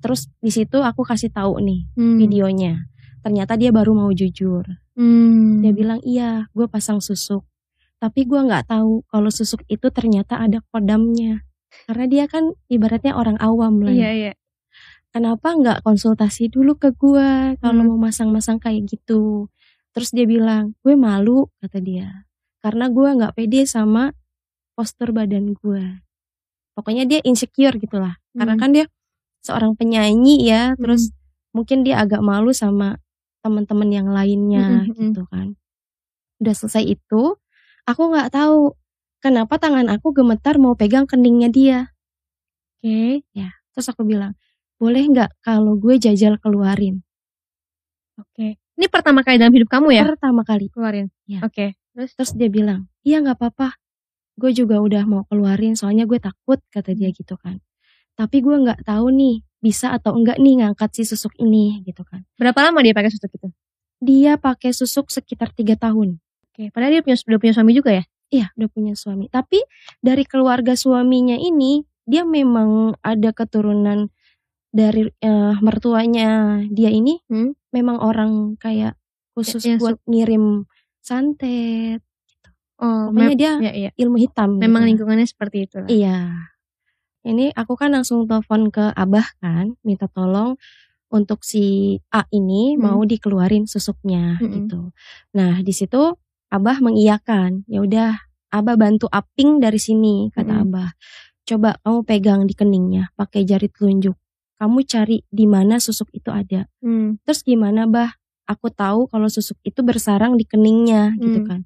Terus 0.00 0.32
di 0.40 0.48
situ 0.48 0.80
aku 0.80 1.04
kasih 1.04 1.28
tahu 1.28 1.60
nih 1.60 1.84
Hmm. 1.92 2.16
videonya. 2.16 2.88
Ternyata 3.20 3.56
dia 3.60 3.70
baru 3.70 3.92
mau 3.92 4.10
jujur. 4.10 4.64
Hmm. 4.96 5.60
Dia 5.60 5.72
bilang 5.72 6.00
iya, 6.02 6.48
gue 6.52 6.66
pasang 6.66 7.00
susuk. 7.00 7.44
Tapi 8.00 8.24
gue 8.24 8.40
nggak 8.40 8.72
tahu 8.72 9.04
kalau 9.08 9.28
susuk 9.28 9.60
itu 9.68 9.92
ternyata 9.92 10.40
ada 10.40 10.64
kodamnya. 10.72 11.44
Karena 11.84 12.04
dia 12.08 12.24
kan 12.26 12.56
ibaratnya 12.66 13.12
orang 13.14 13.36
awam 13.38 13.84
lah. 13.84 13.92
ya. 13.92 14.08
Iya 14.08 14.10
iya. 14.16 14.32
Kenapa 15.10 15.52
nggak 15.58 15.82
konsultasi 15.82 16.48
dulu 16.48 16.78
ke 16.78 16.94
gue 16.94 17.58
kalau 17.58 17.82
Hmm. 17.82 17.90
mau 17.94 17.98
masang-masang 18.08 18.56
kayak 18.62 18.86
gitu? 18.88 19.50
Terus 19.90 20.14
dia 20.14 20.22
bilang, 20.22 20.78
gue 20.86 20.94
malu 20.94 21.50
kata 21.58 21.82
dia. 21.82 22.24
Karena 22.62 22.86
gue 22.88 23.08
nggak 23.18 23.34
pede 23.34 23.66
sama 23.66 24.14
postur 24.78 25.10
badan 25.10 25.52
gue. 25.58 26.00
Pokoknya 26.78 27.04
dia 27.04 27.20
insecure 27.26 27.74
gitulah. 27.76 28.16
Karena 28.32 28.54
Hmm. 28.54 28.62
kan 28.62 28.70
dia 28.70 28.86
seorang 29.42 29.74
penyanyi 29.74 30.46
ya, 30.46 30.78
terus 30.78 31.10
mungkin 31.50 31.82
dia 31.82 31.98
agak 31.98 32.22
malu 32.22 32.54
sama 32.54 32.96
teman-teman 33.40 33.88
yang 33.88 34.08
lainnya 34.08 34.84
Mm-mm, 34.84 34.92
mm. 34.92 35.00
gitu 35.12 35.22
kan. 35.28 35.56
Udah 36.40 36.54
selesai 36.56 36.84
itu, 36.84 37.36
aku 37.84 38.02
nggak 38.12 38.32
tahu 38.32 38.76
kenapa 39.20 39.60
tangan 39.60 39.92
aku 39.92 40.16
gemetar 40.16 40.56
mau 40.56 40.76
pegang 40.76 41.04
keningnya 41.04 41.48
dia. 41.52 41.78
Oke. 42.80 43.24
Ya, 43.36 43.52
terus 43.76 43.92
aku 43.92 44.08
bilang, 44.08 44.36
boleh 44.80 45.04
nggak 45.04 45.44
kalau 45.44 45.76
gue 45.76 46.00
jajal 46.00 46.40
keluarin? 46.40 47.04
Oke. 48.16 48.56
Ini 48.80 48.86
pertama 48.88 49.20
kali 49.20 49.36
dalam 49.36 49.52
hidup 49.52 49.68
kamu 49.68 49.92
ya? 49.92 50.04
Pertama 50.08 50.40
kali. 50.40 50.72
Keluarin. 50.72 51.12
Iya. 51.28 51.44
Oke. 51.44 51.76
Terus? 51.92 52.16
Terus 52.16 52.32
dia 52.32 52.48
bilang, 52.48 52.88
iya 53.04 53.20
nggak 53.20 53.36
apa-apa. 53.36 53.76
Gue 54.40 54.56
juga 54.56 54.80
udah 54.80 55.04
mau 55.04 55.28
keluarin, 55.28 55.76
soalnya 55.76 56.08
gue 56.08 56.16
takut 56.16 56.56
kata 56.72 56.96
dia 56.96 57.12
gitu 57.12 57.36
kan. 57.36 57.60
Tapi 58.16 58.40
gue 58.40 58.56
nggak 58.56 58.88
tahu 58.88 59.12
nih 59.12 59.44
bisa 59.60 59.92
atau 59.92 60.16
enggak 60.16 60.40
nih 60.40 60.64
ngangkat 60.64 60.90
si 60.96 61.04
susuk 61.04 61.36
ini 61.36 61.84
gitu 61.84 62.00
kan. 62.02 62.24
Berapa 62.40 62.68
lama 62.68 62.80
dia 62.80 62.96
pakai 62.96 63.12
susuk 63.12 63.30
itu? 63.30 63.48
Dia 64.00 64.40
pakai 64.40 64.72
susuk 64.72 65.12
sekitar 65.12 65.52
tiga 65.52 65.76
tahun. 65.76 66.16
Oke. 66.50 66.72
Padahal 66.72 66.98
dia 66.98 67.02
punya 67.04 67.16
udah 67.20 67.38
punya 67.40 67.54
suami 67.54 67.72
juga 67.76 67.90
ya? 67.92 68.04
Iya, 68.30 68.46
udah 68.56 68.68
punya 68.72 68.92
suami. 68.96 69.28
Tapi 69.28 69.60
dari 70.00 70.24
keluarga 70.24 70.72
suaminya 70.72 71.36
ini, 71.36 71.84
dia 72.08 72.24
memang 72.24 72.96
ada 73.04 73.30
keturunan 73.36 74.08
dari 74.70 75.10
eh, 75.20 75.54
mertuanya 75.60 76.62
dia 76.70 76.88
ini, 76.88 77.18
Hmm. 77.28 77.52
memang 77.74 77.98
orang 78.00 78.54
kayak 78.56 78.94
khusus 79.34 79.60
Ya, 79.66 79.74
yang 79.74 79.78
buat 79.82 79.98
ngirim 80.06 80.64
santet. 81.02 82.00
Oh, 82.80 83.12
Pokoknya 83.12 83.36
dia 83.36 83.52
ya, 83.60 83.72
iya. 83.76 83.90
ilmu 83.92 84.16
hitam. 84.16 84.56
Memang 84.56 84.88
gitu. 84.88 85.04
lingkungannya 85.04 85.28
seperti 85.28 85.68
itu 85.68 85.76
lah. 85.84 85.88
Iya. 85.90 86.16
Ini 87.20 87.52
aku 87.52 87.76
kan 87.76 87.92
langsung 87.92 88.24
telepon 88.24 88.72
ke 88.72 88.92
Abah 88.96 89.28
kan, 89.38 89.76
minta 89.84 90.08
tolong 90.08 90.56
untuk 91.10 91.42
si 91.42 91.98
A 92.08 92.24
ini 92.30 92.78
Hmm. 92.78 92.86
mau 92.86 93.00
dikeluarin 93.02 93.66
susuknya 93.66 94.38
Mm-mm. 94.40 94.52
gitu. 94.56 94.80
Nah, 95.36 95.60
di 95.60 95.74
situ 95.74 96.16
Abah 96.48 96.80
mengiyakan. 96.80 97.66
Ya 97.68 97.82
udah, 97.84 98.10
Abah 98.50 98.74
bantu 98.74 99.06
aping 99.10 99.60
dari 99.60 99.78
sini 99.78 100.32
kata 100.32 100.50
Mm-mm. 100.50 100.64
Abah. 100.70 100.90
Coba 101.44 101.76
kamu 101.82 102.00
pegang 102.06 102.40
di 102.46 102.54
keningnya 102.54 103.10
pakai 103.14 103.42
jari 103.42 103.66
telunjuk. 103.68 104.14
Kamu 104.56 104.84
cari 104.84 105.24
di 105.28 105.44
mana 105.48 105.80
susuk 105.80 106.08
itu 106.12 106.28
ada. 106.30 106.68
Hmm. 106.80 107.16
Terus 107.26 107.40
gimana, 107.42 107.88
Bah? 107.88 108.12
Aku 108.44 108.66
tahu 108.66 109.06
kalau 109.06 109.30
susuk 109.30 109.56
itu 109.62 109.78
bersarang 109.80 110.34
di 110.34 110.42
keningnya 110.42 111.14
gitu 111.22 111.42
Hmm. 111.42 111.46
kan. 111.46 111.60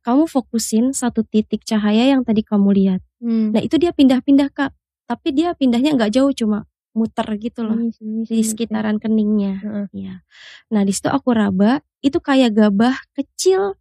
Kamu 0.00 0.24
fokusin 0.24 0.96
satu 0.96 1.20
titik 1.20 1.68
cahaya 1.68 2.08
yang 2.08 2.24
tadi 2.24 2.40
kamu 2.40 2.68
lihat. 2.72 3.00
Hmm. 3.20 3.52
Nah 3.52 3.60
itu 3.60 3.76
dia 3.76 3.92
pindah-pindah 3.92 4.48
kak, 4.50 4.72
tapi 5.10 5.34
dia 5.34 5.58
pindahnya 5.58 5.98
nggak 5.98 6.14
jauh 6.14 6.30
cuma 6.30 6.70
muter 6.94 7.26
gitu 7.42 7.66
loh 7.66 7.74
Sini, 7.74 7.90
sini, 7.94 8.20
di 8.30 8.42
sini, 8.42 8.46
sekitaran 8.46 9.02
keningnya. 9.02 9.58
Heeh. 9.58 9.86
Iya. 9.90 10.14
Nah 10.70 10.82
di 10.86 10.94
situ 10.94 11.10
aku 11.10 11.34
raba, 11.34 11.82
itu 11.98 12.18
kayak 12.22 12.54
gabah 12.54 12.94
kecil, 13.18 13.74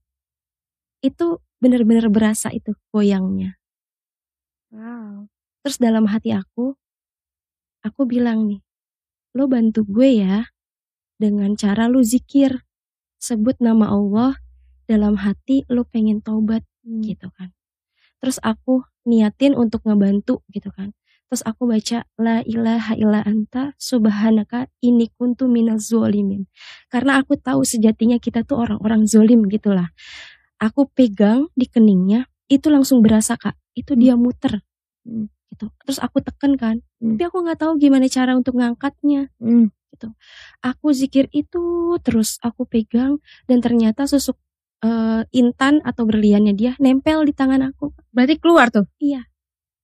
itu 1.05 1.37
bener-bener 1.61 2.09
berasa 2.09 2.49
itu 2.49 2.73
goyangnya. 2.89 3.61
Wow. 4.73 5.29
Terus 5.65 5.77
dalam 5.77 6.09
hati 6.09 6.33
aku, 6.33 6.73
aku 7.85 8.01
bilang 8.09 8.49
nih, 8.49 8.61
lo 9.37 9.45
bantu 9.45 9.85
gue 9.85 10.09
ya 10.25 10.49
dengan 11.21 11.53
cara 11.57 11.85
lu 11.89 12.01
zikir, 12.01 12.65
sebut 13.21 13.57
nama 13.61 13.89
Allah 13.93 14.37
dalam 14.89 15.17
hati 15.21 15.65
lo 15.69 15.85
pengen 15.85 16.25
taubat 16.25 16.65
Hmm. 16.79 17.03
gitu 17.05 17.27
kan. 17.35 17.51
Terus 18.23 18.39
aku 18.41 18.87
niatin 19.05 19.53
untuk 19.53 19.83
ngebantu 19.85 20.41
gitu 20.49 20.71
kan. 20.73 20.95
Terus 21.29 21.45
aku 21.45 21.69
baca 21.69 22.09
la 22.17 22.41
ilaha 22.41 22.97
illa 22.97 23.21
anta 23.21 23.77
subhanaka 23.77 24.65
ini 24.81 25.13
kuntu 25.13 25.45
minaz 25.45 25.93
zolimin. 25.93 26.49
Karena 26.89 27.21
aku 27.21 27.37
tahu 27.37 27.61
sejatinya 27.61 28.17
kita 28.17 28.41
tuh 28.41 28.57
orang-orang 28.65 29.05
zolim 29.05 29.45
gitulah. 29.45 29.93
Aku 30.57 30.89
pegang 30.89 31.47
di 31.53 31.69
keningnya, 31.69 32.25
itu 32.49 32.67
langsung 32.73 33.05
berasa 33.05 33.37
kak. 33.37 33.53
Itu 33.77 33.93
Hmm. 33.93 34.01
dia 34.01 34.15
muter. 34.17 34.65
Hmm. 35.05 35.29
Gitu. 35.53 35.69
Terus 35.85 36.01
aku 36.01 36.17
tekan 36.25 36.57
kan. 36.57 36.81
Hmm. 36.97 37.15
Tapi 37.15 37.23
aku 37.29 37.37
nggak 37.45 37.59
tahu 37.61 37.71
gimana 37.77 38.09
cara 38.09 38.33
untuk 38.33 38.57
ngangkatnya. 38.57 39.29
Hmm. 39.37 39.69
Aku 40.63 40.95
zikir 40.95 41.27
itu 41.35 41.93
terus 42.01 42.39
aku 42.41 42.63
pegang 42.63 43.19
dan 43.45 43.59
ternyata 43.59 44.07
susuk 44.07 44.39
eh, 44.79 45.27
intan 45.35 45.83
atau 45.83 46.07
berliannya 46.07 46.55
dia 46.55 46.71
nempel 46.79 47.27
di 47.27 47.35
tangan 47.35 47.69
aku. 47.69 47.91
Berarti 48.15 48.39
keluar 48.39 48.71
tuh. 48.71 48.87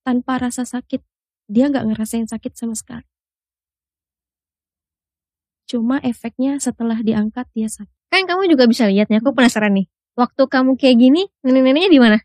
tanpa 0.05 0.37
rasa 0.37 0.63
sakit. 0.63 1.14
Dia 1.45 1.69
nggak 1.69 1.85
ngerasain 1.93 2.25
sakit 2.25 2.53
sama 2.57 2.73
sekali. 2.73 3.05
Cuma 5.65 5.97
efeknya 6.01 6.61
setelah 6.61 7.01
diangkat 7.01 7.49
dia 7.53 7.69
sakit. 7.69 7.93
Kan 8.13 8.29
kamu 8.29 8.49
juga 8.53 8.69
bisa 8.69 8.85
lihat 8.85 9.09
nih. 9.09 9.19
Aku 9.21 9.33
penasaran 9.33 9.73
nih. 9.73 9.89
Waktu 10.15 10.47
kamu 10.47 10.79
kayak 10.79 10.97
gini, 11.01 11.27
nenek-neneknya 11.43 11.89
di 11.91 11.99
mana? 11.99 12.17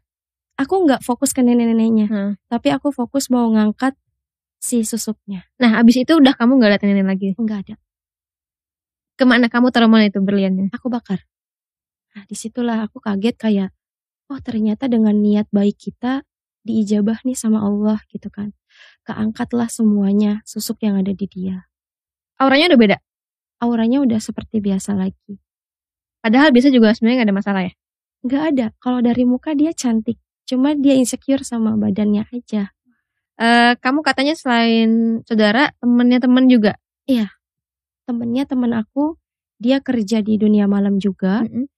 Aku 0.61 0.85
nggak 0.85 1.01
fokus 1.03 1.33
ke 1.33 1.41
nenek-neneknya, 1.41 2.07
Hmm. 2.07 2.33
tapi 2.47 2.69
aku 2.71 2.93
fokus 2.93 3.33
mau 3.33 3.49
ngangkat 3.49 3.97
si 4.61 4.85
susuknya. 4.85 5.49
Nah, 5.57 5.81
abis 5.81 6.05
itu 6.05 6.13
udah 6.21 6.37
kamu 6.37 6.61
gak 6.61 6.71
liat 6.77 6.83
nenek 6.85 7.07
lagi. 7.09 7.29
Nggak 7.35 7.59
ada. 7.65 7.75
Ke 9.17 9.25
mana 9.25 9.49
kamu 9.49 9.73
taruh 9.73 9.89
itu 10.05 10.21
berliannya? 10.21 10.69
Aku 10.77 10.93
bakar. 10.93 11.25
Nah 12.15 12.27
di 12.29 12.37
situlah 12.37 12.85
aku 12.85 12.99
kaget 13.01 13.37
kayak, 13.39 13.71
oh 14.29 14.41
ternyata 14.43 14.91
dengan 14.91 15.17
niat 15.17 15.49
baik 15.49 15.79
kita 15.81 16.27
diijabah 16.67 17.25
nih 17.25 17.39
sama 17.39 17.65
Allah 17.65 18.03
gitu 18.13 18.29
kan. 18.29 18.53
Keangkatlah 19.05 19.69
semuanya 19.73 20.45
susuk 20.45 20.81
yang 20.85 21.01
ada 21.01 21.11
di 21.15 21.27
dia. 21.27 21.67
Auranya 22.41 22.73
udah 22.73 22.81
beda. 22.81 22.97
Auranya 23.61 23.99
udah 24.01 24.21
seperti 24.21 24.61
biasa 24.65 24.97
lagi. 24.97 25.41
Padahal 26.21 26.53
biasa 26.53 26.69
juga 26.69 26.93
sebenarnya 26.93 27.25
gak 27.25 27.29
ada 27.29 27.37
masalah 27.37 27.63
ya. 27.65 27.73
Nggak 28.21 28.43
ada. 28.53 28.67
Kalau 28.81 29.01
dari 29.01 29.25
muka 29.25 29.57
dia 29.57 29.73
cantik. 29.73 30.21
Cuma 30.45 30.77
dia 30.77 30.93
insecure 30.97 31.41
sama 31.45 31.77
badannya 31.77 32.29
aja. 32.29 32.73
Eh, 33.41 33.73
kamu 33.81 34.05
katanya 34.05 34.37
selain 34.37 35.25
saudara, 35.25 35.73
temennya 35.81 36.21
temen 36.21 36.45
juga. 36.49 36.77
Temennya 38.05 38.45
temen 38.45 38.75
aku, 38.75 39.17
dia 39.57 39.79
kerja 39.81 40.21
di 40.21 40.37
dunia 40.37 40.67
malam 40.67 40.99
juga. 40.99 41.47
Mm-mm. 41.47 41.71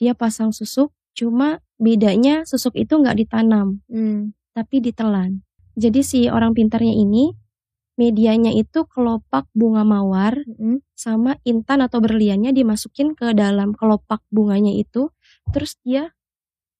Dia 0.00 0.14
pasang 0.14 0.54
susuk. 0.54 0.94
Cuma 1.12 1.60
bedanya 1.76 2.48
susuk 2.48 2.72
itu 2.78 2.96
nggak 2.96 3.18
ditanam, 3.18 3.84
Hmm. 3.92 4.32
tapi 4.56 4.80
ditelan. 4.80 5.44
Jadi 5.74 6.00
si 6.04 6.20
orang 6.28 6.52
pintarnya 6.52 6.92
ini, 6.92 7.32
medianya 7.96 8.52
itu 8.52 8.84
kelopak 8.88 9.46
bunga 9.52 9.84
mawar 9.84 10.40
Mm-mm. 10.48 10.80
sama 10.96 11.36
intan 11.44 11.84
atau 11.84 12.00
berliannya 12.00 12.50
dimasukin 12.50 13.12
ke 13.12 13.36
dalam 13.36 13.76
kelopak 13.76 14.24
bunganya 14.32 14.72
itu. 14.72 15.12
Terus 15.52 15.76
dia 15.84 16.12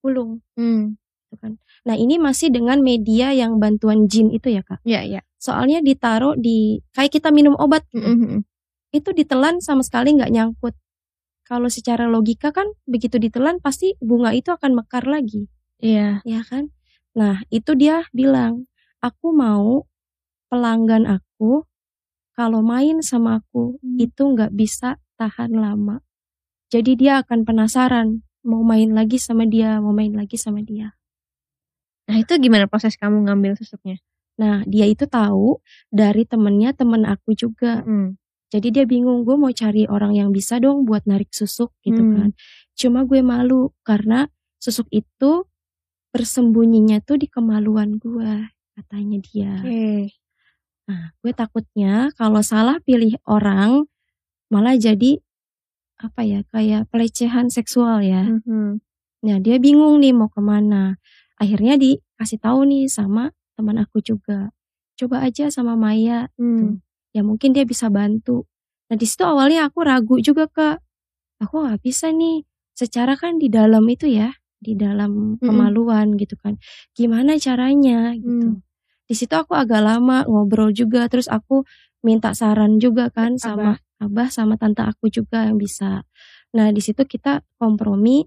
gulung. 0.00 0.40
Gitu 0.56 1.34
kan. 1.40 1.56
Nah 1.88 1.96
ini 1.96 2.16
masih 2.20 2.52
dengan 2.52 2.80
media 2.80 3.32
yang 3.32 3.56
bantuan 3.56 4.08
jin 4.08 4.28
itu 4.32 4.52
ya 4.52 4.62
kak. 4.64 4.80
Ya, 4.84 5.04
ya. 5.04 5.20
Soalnya 5.40 5.82
ditaruh 5.82 6.38
di 6.38 6.80
kayak 6.92 7.12
kita 7.18 7.28
minum 7.34 7.56
obat. 7.58 7.84
Mm-mm. 7.92 8.44
itu 8.92 9.08
ditelan 9.16 9.56
sama 9.64 9.80
sekali 9.80 10.12
nggak 10.12 10.28
nyangkut. 10.28 10.76
Kalau 11.48 11.72
secara 11.72 12.04
logika 12.12 12.52
kan 12.52 12.68
begitu 12.84 13.16
ditelan 13.16 13.56
pasti 13.56 13.96
bunga 14.04 14.36
itu 14.36 14.52
akan 14.52 14.76
mekar 14.76 15.08
lagi, 15.08 15.48
Iya. 15.80 16.20
ya 16.28 16.44
kan? 16.44 16.68
Nah 17.16 17.40
itu 17.48 17.72
dia 17.72 18.04
bilang, 18.12 18.68
aku 19.02 19.34
mau 19.34 19.84
pelanggan 20.48 21.04
aku 21.04 21.66
kalau 22.32 22.64
main 22.64 23.04
sama 23.04 23.42
aku 23.42 23.76
Hmm. 23.82 23.98
itu 24.00 24.22
nggak 24.32 24.54
bisa 24.56 24.96
tahan 25.20 25.52
lama. 25.52 26.00
Jadi 26.72 26.96
dia 26.96 27.20
akan 27.20 27.44
penasaran 27.44 28.24
mau 28.42 28.64
main 28.64 28.90
lagi 28.96 29.20
sama 29.20 29.44
dia, 29.44 29.76
mau 29.84 29.92
main 29.92 30.16
lagi 30.16 30.40
sama 30.40 30.64
dia. 30.64 30.96
Nah 32.08 32.16
itu 32.18 32.32
gimana 32.40 32.66
proses 32.66 32.96
kamu 32.96 33.28
ngambil 33.28 33.54
susuknya? 33.60 34.00
Nah 34.40 34.64
dia 34.64 34.88
itu 34.88 35.04
tahu 35.04 35.60
dari 35.92 36.24
temennya 36.24 36.72
temen 36.72 37.04
aku 37.04 37.36
juga. 37.36 37.84
Mm. 37.84 38.16
Jadi 38.52 38.68
dia 38.68 38.84
bingung 38.84 39.24
gue 39.24 39.36
mau 39.36 39.52
cari 39.52 39.88
orang 39.88 40.12
yang 40.16 40.28
bisa 40.32 40.60
dong 40.60 40.84
buat 40.84 41.04
narik 41.08 41.32
susuk 41.32 41.72
gitu 41.84 42.00
Hmm. 42.00 42.12
kan. 42.16 42.30
Cuma 42.76 43.04
gue 43.04 43.20
malu 43.20 43.72
karena 43.84 44.28
susuk 44.60 44.88
itu 44.92 45.44
persembunyinya 46.12 47.00
tuh 47.04 47.16
di 47.20 47.28
kemaluan 47.28 47.96
gue 47.96 48.52
katanya 48.76 49.18
dia. 49.20 49.52
Oke. 49.60 50.12
Nah, 50.88 51.14
gue 51.22 51.32
takutnya 51.32 52.10
kalau 52.18 52.42
salah 52.42 52.82
pilih 52.82 53.16
orang 53.24 53.86
malah 54.52 54.76
jadi 54.76 55.22
apa 56.02 56.26
ya 56.26 56.40
kayak 56.50 56.90
pelecehan 56.90 57.48
seksual 57.48 58.02
ya. 58.02 58.26
Mhm. 58.26 58.82
Nah 59.22 59.36
dia 59.38 59.56
bingung 59.62 60.02
nih 60.02 60.10
mau 60.10 60.26
ke 60.26 60.42
mana. 60.42 60.98
Akhirnya 61.38 61.78
dikasih 61.78 62.42
tahu 62.42 62.66
nih 62.66 62.90
sama 62.90 63.30
teman 63.54 63.78
aku 63.78 64.02
juga. 64.02 64.50
Coba 64.98 65.22
aja 65.22 65.46
sama 65.48 65.78
Maya, 65.78 66.26
Hmm. 66.36 66.82
ya 67.14 67.22
mungkin 67.22 67.54
dia 67.54 67.62
bisa 67.62 67.86
bantu. 67.86 68.44
Nah 68.90 68.98
di 68.98 69.06
situ 69.06 69.22
awalnya 69.22 69.70
aku 69.70 69.86
ragu 69.86 70.18
juga 70.18 70.50
kak. 70.50 70.82
Aku 71.38 71.62
nggak 71.62 71.80
bisa 71.86 72.10
nih. 72.10 72.42
Secara 72.74 73.14
kan 73.14 73.38
di 73.38 73.46
dalam 73.46 73.86
itu 73.86 74.10
ya, 74.10 74.34
di 74.62 74.78
dalam 74.78 75.34
kemaluan 75.42 76.14
gitu 76.14 76.38
kan. 76.38 76.54
Gimana 76.94 77.34
caranya 77.36 78.14
gitu. 78.14 78.54
Hmm. 78.54 78.62
Di 79.04 79.18
situ 79.18 79.34
aku 79.34 79.52
agak 79.52 79.82
lama 79.82 80.22
ngobrol 80.24 80.70
juga. 80.70 81.10
Terus 81.10 81.26
aku 81.26 81.66
minta 82.00 82.30
saran 82.32 82.78
juga 82.78 83.10
kan 83.10 83.34
sama 83.36 83.76
abah 83.98 84.30
sama 84.30 84.54
tante 84.54 84.80
aku 84.80 85.10
juga 85.10 85.42
yang 85.44 85.58
bisa. 85.58 86.06
Nah 86.54 86.70
di 86.70 86.78
situ 86.78 87.02
kita 87.02 87.42
kompromi. 87.58 88.22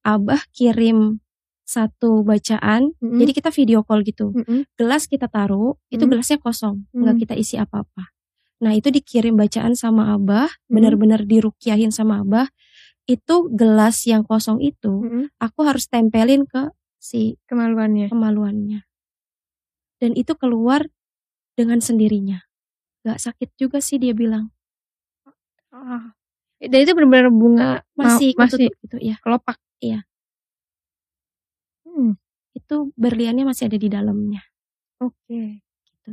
Abah 0.00 0.40
kirim 0.50 1.20
satu 1.62 2.24
bacaan. 2.24 2.96
Mm-mm. 2.98 3.20
Jadi 3.20 3.30
kita 3.30 3.50
video 3.52 3.84
call 3.84 4.00
gitu 4.02 4.32
Mm-mm. 4.32 4.64
gelas 4.74 5.04
kita 5.04 5.28
taruh 5.28 5.76
itu 5.86 6.02
Hmm. 6.02 6.10
gelasnya 6.10 6.38
kosong 6.40 6.88
Hmm. 6.90 7.04
nggak 7.04 7.16
kita 7.22 7.34
isi 7.36 7.54
apa-apa 7.54 8.10
nah 8.60 8.72
itu 8.72 8.88
dikirim 8.88 9.36
bacaan 9.36 9.72
sama 9.72 10.12
abah 10.12 10.48
Hmm. 10.48 10.72
benar-benar 10.72 11.24
dirukiahin 11.24 11.88
sama 11.88 12.20
abah 12.20 12.48
itu 13.10 13.50
gelas 13.50 14.06
yang 14.06 14.22
kosong 14.22 14.62
itu 14.62 15.02
Mm-mm. 15.02 15.24
aku 15.42 15.66
harus 15.66 15.90
tempelin 15.90 16.46
ke 16.46 16.70
si 16.96 17.34
Kemaluannya. 17.50 18.06
kemaluannya 18.06 18.80
dan 19.98 20.14
itu 20.14 20.32
keluar 20.34 20.86
dengan 21.52 21.82
sendirinya 21.82 22.46
nggak 23.02 23.18
sakit 23.18 23.50
juga 23.58 23.82
sih 23.82 23.98
dia 23.98 24.14
bilang 24.14 24.54
Ah. 25.70 26.12
Dan 26.60 26.82
itu 26.82 26.92
benar-benar 26.92 27.30
bunga 27.30 27.68
masih 27.94 28.34
ma- 28.34 28.44
masih 28.44 28.68
gitu 28.74 28.98
ya 28.98 29.16
kelopak. 29.22 29.54
Iya. 29.78 30.02
Hmm. 31.86 32.18
itu 32.50 32.90
berliannya 32.98 33.46
masih 33.46 33.70
ada 33.70 33.78
di 33.78 33.86
dalamnya 33.86 34.42
Oke. 34.98 35.62
Gitu. 35.86 36.10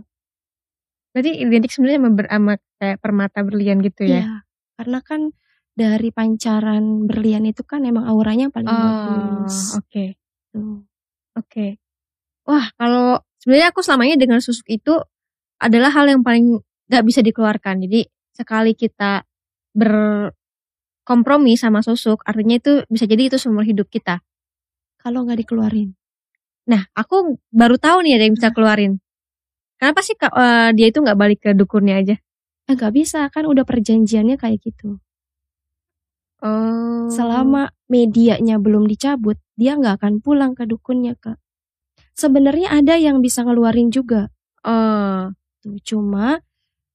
Berarti 1.12 1.32
identik 1.36 1.74
sebenarnya 1.74 2.00
sama, 2.00 2.12
ber- 2.13 2.30
sama 2.30 2.54
kayak 2.77 2.98
permata 3.01 3.39
berlian 3.42 3.82
gitu 3.82 4.06
ya? 4.06 4.22
Iya, 4.22 4.36
karena 4.77 5.00
kan 5.01 5.22
dari 5.77 6.10
pancaran 6.10 7.05
berlian 7.05 7.46
itu 7.46 7.62
kan 7.62 7.86
emang 7.86 8.10
auranya 8.10 8.50
paling 8.50 8.65
Oh, 8.65 8.81
bagus 8.81 9.77
oke. 9.77 10.05
Tuh. 10.50 10.81
Oke. 11.38 11.77
Wah, 12.50 12.74
kalau 12.81 13.22
sebenarnya 13.38 13.69
aku 13.69 13.86
selama 13.86 14.10
ini 14.10 14.17
dengan 14.17 14.41
susuk 14.41 14.65
itu 14.65 14.98
adalah 15.62 15.93
hal 15.93 16.10
yang 16.10 16.25
paling 16.25 16.57
gak 16.89 17.05
bisa 17.05 17.22
dikeluarkan. 17.22 17.86
Jadi 17.86 18.10
sekali 18.34 18.74
kita 18.74 19.22
berkompromi 19.77 21.53
sama 21.60 21.86
susuk, 21.86 22.25
artinya 22.25 22.57
itu 22.57 22.81
bisa 22.89 23.05
jadi 23.05 23.29
itu 23.29 23.38
seumur 23.38 23.63
hidup 23.67 23.86
kita. 23.93 24.22
kalau 24.98 25.24
nggak 25.24 25.46
dikeluarin 25.46 25.96
Nah, 26.67 26.84
aku 26.91 27.39
baru 27.48 27.79
tahu 27.79 28.03
nih 28.03 28.19
ada 28.19 28.24
yang 28.27 28.36
bisa 28.36 28.51
keluarin. 28.51 29.00
Kenapa 29.79 30.03
sih 30.03 30.17
eh, 30.19 30.69
dia 30.75 30.88
itu 30.91 31.00
nggak 31.00 31.15
balik 31.15 31.39
ke 31.39 31.51
dukunnya 31.55 31.96
aja? 32.01 32.15
Eh 32.67 32.74
nggak 32.75 32.91
bisa 32.91 33.31
kan 33.31 33.48
udah 33.48 33.63
perjanjiannya 33.63 34.36
kayak 34.36 34.60
gitu. 34.60 34.99
Oh. 36.41 37.10
Selama 37.10 37.73
medianya 37.89 38.62
belum 38.62 38.86
dicabut, 38.86 39.41
dia 39.58 39.73
nggak 39.73 40.02
akan 40.02 40.13
pulang 40.21 40.54
ke 40.54 40.69
dukunnya 40.69 41.17
kak. 41.17 41.41
Sebenarnya 42.13 42.73
ada 42.73 42.97
yang 42.97 43.21
bisa 43.21 43.41
ngeluarin 43.41 43.89
juga. 43.89 44.30
Oh. 44.62 45.34
Tuh, 45.62 45.78
cuma 45.82 46.41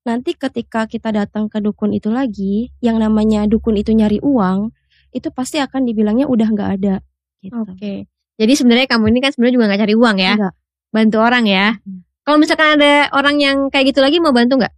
nanti 0.03 0.35
ketika 0.35 0.87
kita 0.87 1.15
datang 1.15 1.47
ke 1.51 1.59
dukun 1.59 1.95
itu 1.95 2.11
lagi, 2.11 2.71
yang 2.83 2.99
namanya 2.99 3.47
dukun 3.47 3.79
itu 3.79 3.95
nyari 3.95 4.19
uang, 4.23 4.71
itu 5.15 5.29
pasti 5.35 5.59
akan 5.59 5.87
dibilangnya 5.87 6.27
udah 6.27 6.49
nggak 6.51 6.71
ada. 6.79 6.95
Gitu. 7.43 7.55
Oke. 7.55 8.07
Jadi 8.39 8.53
sebenarnya 8.55 8.87
kamu 8.91 9.15
ini 9.15 9.19
kan 9.23 9.31
sebenarnya 9.35 9.55
juga 9.59 9.67
nggak 9.71 9.83
cari 9.87 9.95
uang 9.95 10.17
ya? 10.19 10.35
Nggak. 10.39 10.55
Bantu 10.93 11.17
orang 11.19 11.45
ya? 11.47 11.67
Iya. 11.83 12.01
Kalau 12.23 12.39
misalkan 12.39 12.69
ada 12.79 13.11
orang 13.11 13.37
yang 13.43 13.57
kayak 13.67 13.91
gitu 13.91 13.99
lagi 13.99 14.23
mau 14.23 14.31
bantu 14.31 14.63
nggak? 14.63 14.75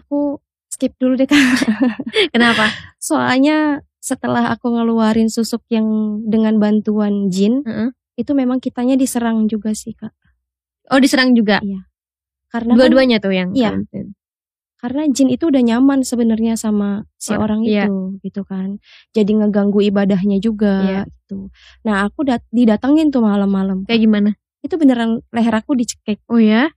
Aku 0.00 0.40
skip 0.76 0.92
dulu 1.00 1.16
deh 1.16 1.24
kak. 1.24 1.40
Kenapa? 2.36 2.68
Soalnya 3.00 3.80
setelah 3.96 4.52
aku 4.52 4.70
ngeluarin 4.70 5.26
susuk 5.26 5.64
yang 5.66 5.88
dengan 6.22 6.60
bantuan 6.60 7.32
jin, 7.32 7.64
Heeh. 7.64 7.96
itu 8.14 8.36
memang 8.36 8.60
kitanya 8.60 8.94
diserang 8.94 9.48
juga 9.48 9.72
sih 9.72 9.96
kak. 9.96 10.12
Oh 10.92 11.00
diserang 11.00 11.32
juga. 11.32 11.64
Karena 12.46 12.76
kan- 12.76 12.78
Dua-duanya 12.78 13.16
tuh 13.18 13.32
yang. 13.32 13.56
Iya. 13.56 13.72
karena 14.76 15.08
jin 15.08 15.32
itu 15.32 15.48
udah 15.48 15.64
nyaman 15.64 16.04
sebenarnya 16.04 16.52
sama 16.54 17.08
si 17.16 17.32
Oh, 17.32 17.40
orang 17.40 17.64
iya. 17.64 17.88
itu 17.88 18.20
gitu 18.20 18.44
kan 18.44 18.76
jadi 19.10 19.32
ngeganggu 19.32 19.80
ibadahnya 19.82 20.36
juga 20.36 20.84
Iya. 20.84 21.02
gitu 21.08 21.48
nah 21.80 22.04
aku 22.04 22.22
dat 22.22 22.44
didatengin 22.52 23.08
tuh 23.08 23.24
malam-malam 23.24 23.88
Kayak 23.88 24.04
gimana? 24.04 24.30
itu 24.60 24.76
beneran 24.76 25.24
leher 25.32 25.54
aku 25.56 25.72
dicekik 25.74 26.20
Oh 26.28 26.36
ya? 26.36 26.68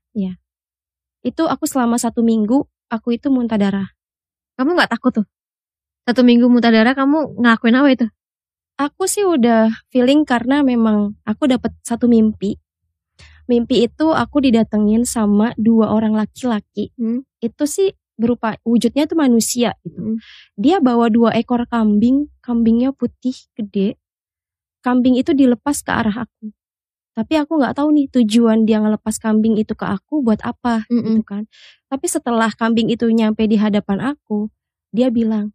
itu 1.21 1.43
aku 1.43 1.67
selama 1.67 1.99
satu 1.99 2.23
minggu 2.23 2.63
aku 2.89 3.15
itu 3.15 3.30
muntah 3.30 3.58
darah 3.58 3.88
Kamu 4.60 4.75
nggak 4.75 4.91
takut 4.91 5.23
tuh? 5.23 5.28
Satu 6.04 6.21
minggu 6.28 6.52
muntah 6.52 6.73
darah 6.73 6.91
kamu 6.91 7.39
ngelakuin 7.39 7.80
apa 7.80 7.89
itu? 7.95 8.08
aku 8.80 9.12
sih 9.12 9.28
udah 9.28 9.67
feeling 9.91 10.23
karena 10.23 10.63
memang 10.63 11.19
aku 11.28 11.52
dapat 11.52 11.75
satu 11.84 12.08
mimpi 12.08 12.56
mimpi 13.52 13.84
itu 13.84 14.15
aku 14.15 14.39
didatengin 14.39 15.04
sama 15.04 15.52
dua 15.60 15.91
orang 15.91 16.15
laki-laki 16.15 16.95
Hmm. 16.95 17.28
itu 17.43 17.63
sih 17.67 17.91
berupa 18.15 18.56
wujudnya 18.63 19.04
tuh 19.04 19.19
manusia 19.19 19.75
gitu 19.84 19.99
Hmm. 19.99 20.17
dia 20.56 20.80
bawa 20.80 21.12
dua 21.12 21.36
ekor 21.36 21.67
kambing 21.67 22.32
kambingnya 22.39 22.95
putih 22.95 23.36
gede 23.60 23.99
kambing 24.80 25.19
itu 25.19 25.36
dilepas 25.36 25.84
ke 25.84 25.91
arah 25.91 26.23
aku 26.23 26.56
tapi 27.19 27.36
aku 27.36 27.60
nggak 27.60 27.75
tahu 27.75 27.91
nih 27.91 28.08
tujuan 28.15 28.63
dia 28.63 28.79
ngelepas 28.79 29.19
kambing 29.19 29.60
itu 29.60 29.75
ke 29.75 29.84
aku 29.84 30.23
buat 30.23 30.39
apa 30.47 30.88
Mm-mm. 30.88 31.19
gitu 31.19 31.21
kan 31.27 31.43
tapi 31.91 32.05
setelah 32.08 32.47
kambing 32.55 32.88
itu 32.88 33.12
nyampe 33.12 33.43
di 33.43 33.60
hadapan 33.60 34.15
aku 34.15 34.47
dia 34.95 35.12
bilang 35.12 35.51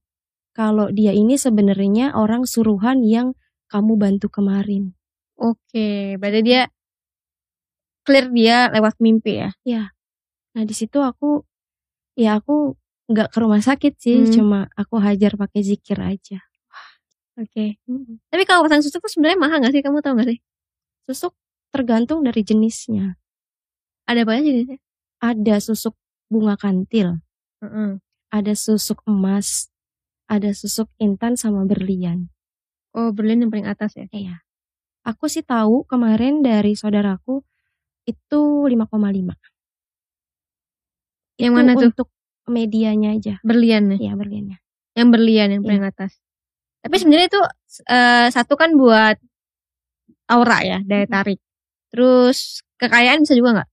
kalau 0.53 0.92
dia 0.92 1.16
ini 1.16 1.40
sebenarnya 1.40 2.12
orang 2.12 2.44
suruhan 2.44 3.00
yang 3.00 3.33
kamu 3.72 3.96
bantu 3.96 4.29
kemarin 4.29 4.92
Oke, 5.35 6.14
berarti 6.20 6.40
dia 6.46 6.62
clear 8.05 8.29
dia 8.31 8.68
lewat 8.70 9.00
mimpi 9.00 9.40
ya? 9.40 9.50
nah 10.55 10.62
di 10.62 10.70
situ 10.77 11.03
aku 11.03 11.42
ya 12.14 12.38
aku 12.38 12.79
nggak 13.11 13.35
ke 13.35 13.38
rumah 13.42 13.59
sakit 13.59 13.98
sih 13.98 14.22
Hmm. 14.22 14.31
cuma 14.31 14.59
aku 14.79 15.03
hajar 15.03 15.35
pakai 15.35 15.61
zikir 15.66 15.98
aja 15.98 16.38
Oke. 17.35 17.83
Tapi 18.31 18.46
kalau 18.46 18.62
pasang 18.62 18.79
susuk 18.79 19.03
tuh 19.03 19.11
sebenarnya 19.11 19.35
mahal 19.42 19.59
gak 19.59 19.74
sih? 19.74 19.83
Kamu 19.83 19.98
tahu 20.07 20.22
gak 20.22 20.29
sih? 20.31 20.38
susuk 21.11 21.35
tergantung 21.74 22.22
dari 22.22 22.46
jenisnya 22.46 23.18
Ada 24.06 24.22
aja 24.22 24.38
jenisnya? 24.46 24.78
ada 25.18 25.56
susuk 25.58 25.98
bunga 26.30 26.54
kantil 26.54 27.18
Heeh. 27.58 27.98
ada 28.30 28.52
susuk 28.54 29.02
emas 29.10 29.68
ada 30.30 30.54
susuk 30.54 30.87
intan 31.02 31.34
sama 31.34 31.66
berlian 31.66 32.30
Oh, 32.94 33.10
berlian 33.10 33.42
yang 33.42 33.50
paling 33.50 33.66
atas 33.66 33.98
ya? 33.98 34.06
Iya. 34.14 34.38
Aku 35.02 35.26
sih 35.26 35.42
tahu 35.42 35.82
kemarin 35.90 36.46
dari 36.46 36.78
saudaraku 36.78 37.42
itu 38.06 38.40
5,5. 38.70 39.34
Yang 41.42 41.50
Itu 41.50 41.58
mana 41.58 41.72
tuh? 41.74 41.90
Untuk 41.90 42.08
medianya 42.46 43.18
aja. 43.18 43.34
Berlian 43.42 43.90
nih. 43.90 43.98
Iya 44.06 44.12
berliannya. 44.14 44.58
Yang 44.94 45.08
berlian 45.10 45.48
yang 45.58 45.62
paling 45.66 45.84
atas. 45.90 46.22
Tapi 46.87 46.94
sebenarnya 47.02 47.26
itu 47.26 47.42
eh, 47.90 48.28
satu 48.30 48.54
kan 48.54 48.78
buat 48.78 49.18
aura 50.30 50.58
ya, 50.62 50.78
daya 50.87 51.10
tarik. 51.10 51.42
Terus 51.94 52.66
kekayaan 52.74 53.22
bisa 53.22 53.38
juga 53.38 53.50
nggak? 53.54 53.68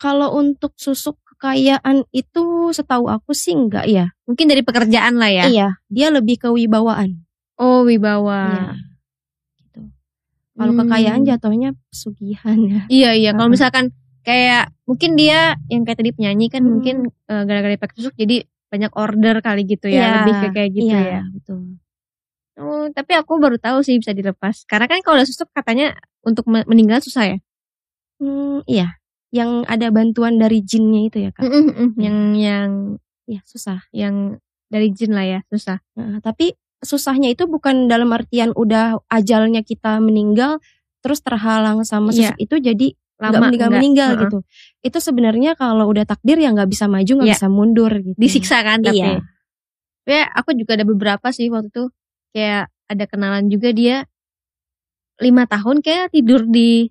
Kalau 0.00 0.32
untuk 0.32 0.72
susuk 0.74 1.20
kekayaan 1.36 2.08
itu 2.08 2.72
setahu 2.72 3.12
aku 3.12 3.36
sih 3.36 3.52
enggak 3.52 3.84
ya. 3.84 4.08
Mungkin 4.24 4.48
dari 4.48 4.64
pekerjaan 4.64 5.20
lah 5.20 5.28
ya. 5.28 5.44
Iya, 5.44 5.68
dia 5.92 6.08
lebih 6.08 6.40
ke 6.40 6.48
wibawaan. 6.48 7.20
Oh, 7.60 7.84
wibawa. 7.84 8.40
Iya. 8.48 8.72
Gitu. 9.60 9.80
Kalau 10.56 10.72
Hmm. 10.72 10.80
kekayaan 10.88 11.22
jatuhnya 11.22 11.70
pesugihan 11.92 12.58
ya. 12.64 12.80
Iya 12.88 13.10
iya. 13.12 13.30
Kalau 13.36 13.52
misalkan 13.52 13.92
kayak 14.24 14.72
mungkin 14.88 15.20
dia 15.20 15.60
yang 15.68 15.84
kayak 15.84 16.00
tadi 16.00 16.10
penyanyi 16.16 16.48
kan 16.48 16.64
Hmm. 16.64 16.80
mungkin 16.80 16.96
eh, 17.28 17.42
gara-gara 17.44 17.76
pakai 17.76 17.96
susuk 18.00 18.16
jadi 18.16 18.42
banyak 18.72 18.90
order 18.96 19.38
kali 19.38 19.62
gitu 19.68 19.86
ya, 19.86 20.00
Iya, 20.00 20.08
lebih 20.18 20.34
ke 20.34 20.46
kayak 20.50 20.70
gitu 20.74 20.90
iya, 20.90 21.00
ya. 21.06 21.22
betul. 21.30 21.78
Oh, 22.54 22.86
tapi 22.90 23.12
aku 23.12 23.42
baru 23.42 23.58
tahu 23.58 23.82
sih 23.82 23.98
bisa 23.98 24.10
dilepas. 24.10 24.62
Karena 24.64 24.86
kan 24.86 25.02
kalau 25.02 25.18
udah 25.18 25.26
susuk 25.26 25.50
katanya 25.50 25.90
untuk 26.22 26.46
me- 26.46 26.62
meninggal 26.64 27.02
susah 27.02 27.34
ya. 27.34 27.38
Hmm, 28.22 28.62
iya. 28.64 28.94
Yang 29.34 29.66
ada 29.66 29.90
bantuan 29.90 30.38
dari 30.38 30.62
jinnya 30.62 31.10
itu 31.10 31.18
ya 31.18 31.30
kak. 31.34 31.42
Yang 31.98 32.18
yang 32.38 32.70
Iya 33.24 33.40
susah. 33.42 33.80
yang 33.90 34.38
dari 34.68 34.92
jin 34.92 35.10
lah 35.10 35.24
ya 35.24 35.40
susah. 35.48 35.80
Nah, 35.96 36.20
tapi 36.20 36.54
susahnya 36.78 37.32
itu 37.32 37.48
bukan 37.48 37.88
dalam 37.88 38.12
artian 38.12 38.52
udah 38.52 39.00
ajalnya 39.08 39.64
kita 39.64 39.96
meninggal 39.98 40.60
terus 41.00 41.24
terhalang 41.24 41.82
sama 41.82 42.12
Iya. 42.12 42.30
susuk 42.30 42.38
itu 42.38 42.54
jadi 42.60 42.88
Lama 43.14 43.48
meninggal 43.48 43.68
nggak, 43.70 43.78
meninggal 43.80 44.10
heeh. 44.12 44.22
gitu. 44.28 44.38
Itu 44.84 44.98
sebenarnya 45.00 45.56
kalau 45.56 45.88
udah 45.88 46.04
takdir 46.04 46.36
ya 46.36 46.52
nggak 46.52 46.68
bisa 46.68 46.84
maju 46.86 47.12
nggak 47.18 47.28
Iya. 47.30 47.34
bisa 47.34 47.48
mundur 47.48 47.92
gitu. 47.96 48.14
Disiksa 48.14 48.62
kan 48.62 48.78
tapi. 48.78 49.00
Iya. 49.00 49.18
Ya 50.04 50.28
aku 50.30 50.52
juga 50.52 50.76
ada 50.76 50.84
beberapa 50.84 51.32
sih 51.32 51.48
waktu 51.48 51.72
itu 51.72 51.84
kayak 52.34 52.66
ada 52.90 53.04
kenalan 53.06 53.46
juga 53.46 53.70
dia 53.70 54.04
lima 55.22 55.46
tahun 55.46 55.78
kayak 55.80 56.10
tidur 56.10 56.42
di 56.44 56.90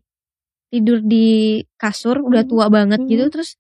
tidur 0.72 1.04
di 1.04 1.60
kasur 1.76 2.24
udah 2.24 2.48
Hmm. 2.48 2.50
tua 2.50 2.66
banget 2.72 3.04
Hmm. 3.04 3.10
gitu 3.12 3.28
terus 3.30 3.60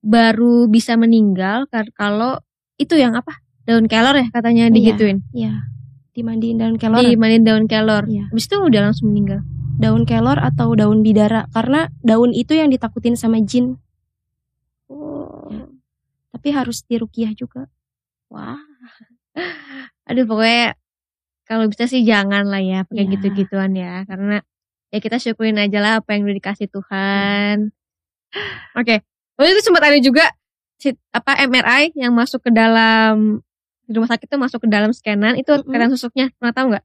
baru 0.00 0.68
bisa 0.68 0.96
meninggal 0.96 1.64
kalau 1.92 2.40
itu 2.76 2.96
yang 2.96 3.12
apa 3.12 3.40
daun 3.64 3.84
kelor 3.84 4.16
ya 4.16 4.28
katanya 4.28 4.68
Iya. 4.68 4.74
digituin 4.76 5.18
Iya. 5.32 5.52
Dimandiin 6.10 6.56
daun 6.58 6.76
kelor. 6.76 7.00
dimainin 7.00 7.42
daun 7.42 7.64
kelor 7.64 8.04
Iya. 8.04 8.28
habis 8.28 8.44
itu 8.44 8.56
udah 8.56 8.80
langsung 8.92 9.10
meninggal 9.10 9.40
Daun 9.80 10.04
kelor 10.04 10.36
atau 10.36 10.76
daun 10.76 11.00
bidara 11.00 11.48
karena 11.56 11.88
daun 12.04 12.36
itu 12.36 12.52
yang 12.52 12.68
ditakutin 12.68 13.16
sama 13.16 13.40
jin. 13.40 13.80
Ya. 15.48 15.64
Tapi 16.36 16.48
harus 16.52 16.84
dirukiah 16.84 17.32
juga. 17.32 17.64
wah 18.28 18.60
aduh 20.10 20.26
pokoknya 20.26 20.74
kalau 21.46 21.66
bisa 21.66 21.86
sih 21.86 22.02
jangan 22.02 22.44
lah 22.44 22.58
ya 22.58 22.82
pakai 22.82 23.04
Iya. 23.04 23.12
gitu-gituan 23.14 23.72
ya 23.72 24.02
karena 24.04 24.42
ya 24.88 24.98
kita 24.98 25.16
syukurin 25.16 25.56
aja 25.56 25.78
lah 25.78 25.92
apa 25.98 26.12
yang 26.12 26.26
udah 26.26 26.36
dikasih 26.36 26.66
Tuhan 26.66 27.70
oke 28.74 28.96
Waktu 29.34 29.50
itu 29.50 29.62
sempat 29.64 29.82
ada 29.82 29.96
juga 29.96 30.24
si, 30.76 30.92
apa 31.10 31.32
MRI 31.40 31.96
yang 31.96 32.12
masuk 32.12 32.44
ke 32.44 32.50
dalam 32.50 33.40
di 33.82 33.92
rumah 33.92 34.06
sakit 34.06 34.26
itu 34.26 34.36
masuk 34.36 34.60
ke 34.60 34.68
dalam 34.68 34.90
scanan 34.90 35.34
itu 35.34 35.48
Mm-mm. 35.48 35.64
kelihatan 35.64 35.90
susuknya 35.90 36.28
pernah 36.36 36.52
tahu 36.52 36.66
nggak 36.70 36.84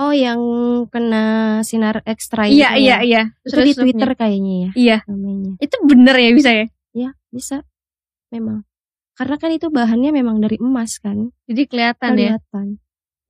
Oh, 0.00 0.08
yang 0.10 0.40
kena 0.88 1.24
sinar 1.60 2.00
ekstra 2.02 2.48
iya 2.48 2.72
itu 2.72 2.80
iya 2.80 2.96
ya? 2.96 2.96
iya 3.04 3.22
Itu 3.38 3.54
Terus 3.54 3.66
di. 3.68 3.74
Twitter 3.76 4.10
kayaknya 4.16 4.54
ya 4.58 4.70
iya 4.74 4.96
namanya. 5.04 5.52
itu 5.60 5.76
bener 5.84 6.16
ya 6.16 6.30
bisa 6.32 6.50
ya 6.50 6.66
Ya, 6.92 7.10
bisa. 7.28 7.64
Memang. 8.28 8.64
Karena 9.22 9.38
kan 9.38 9.54
itu 9.54 9.70
bahannya 9.70 10.10
memang 10.10 10.42
dari 10.42 10.58
emas 10.58 10.98
kan. 10.98 11.30
jadi 11.46 11.62
kelihatan 11.70 12.10
ya 12.18 12.42
Kelihatan. 12.42 12.66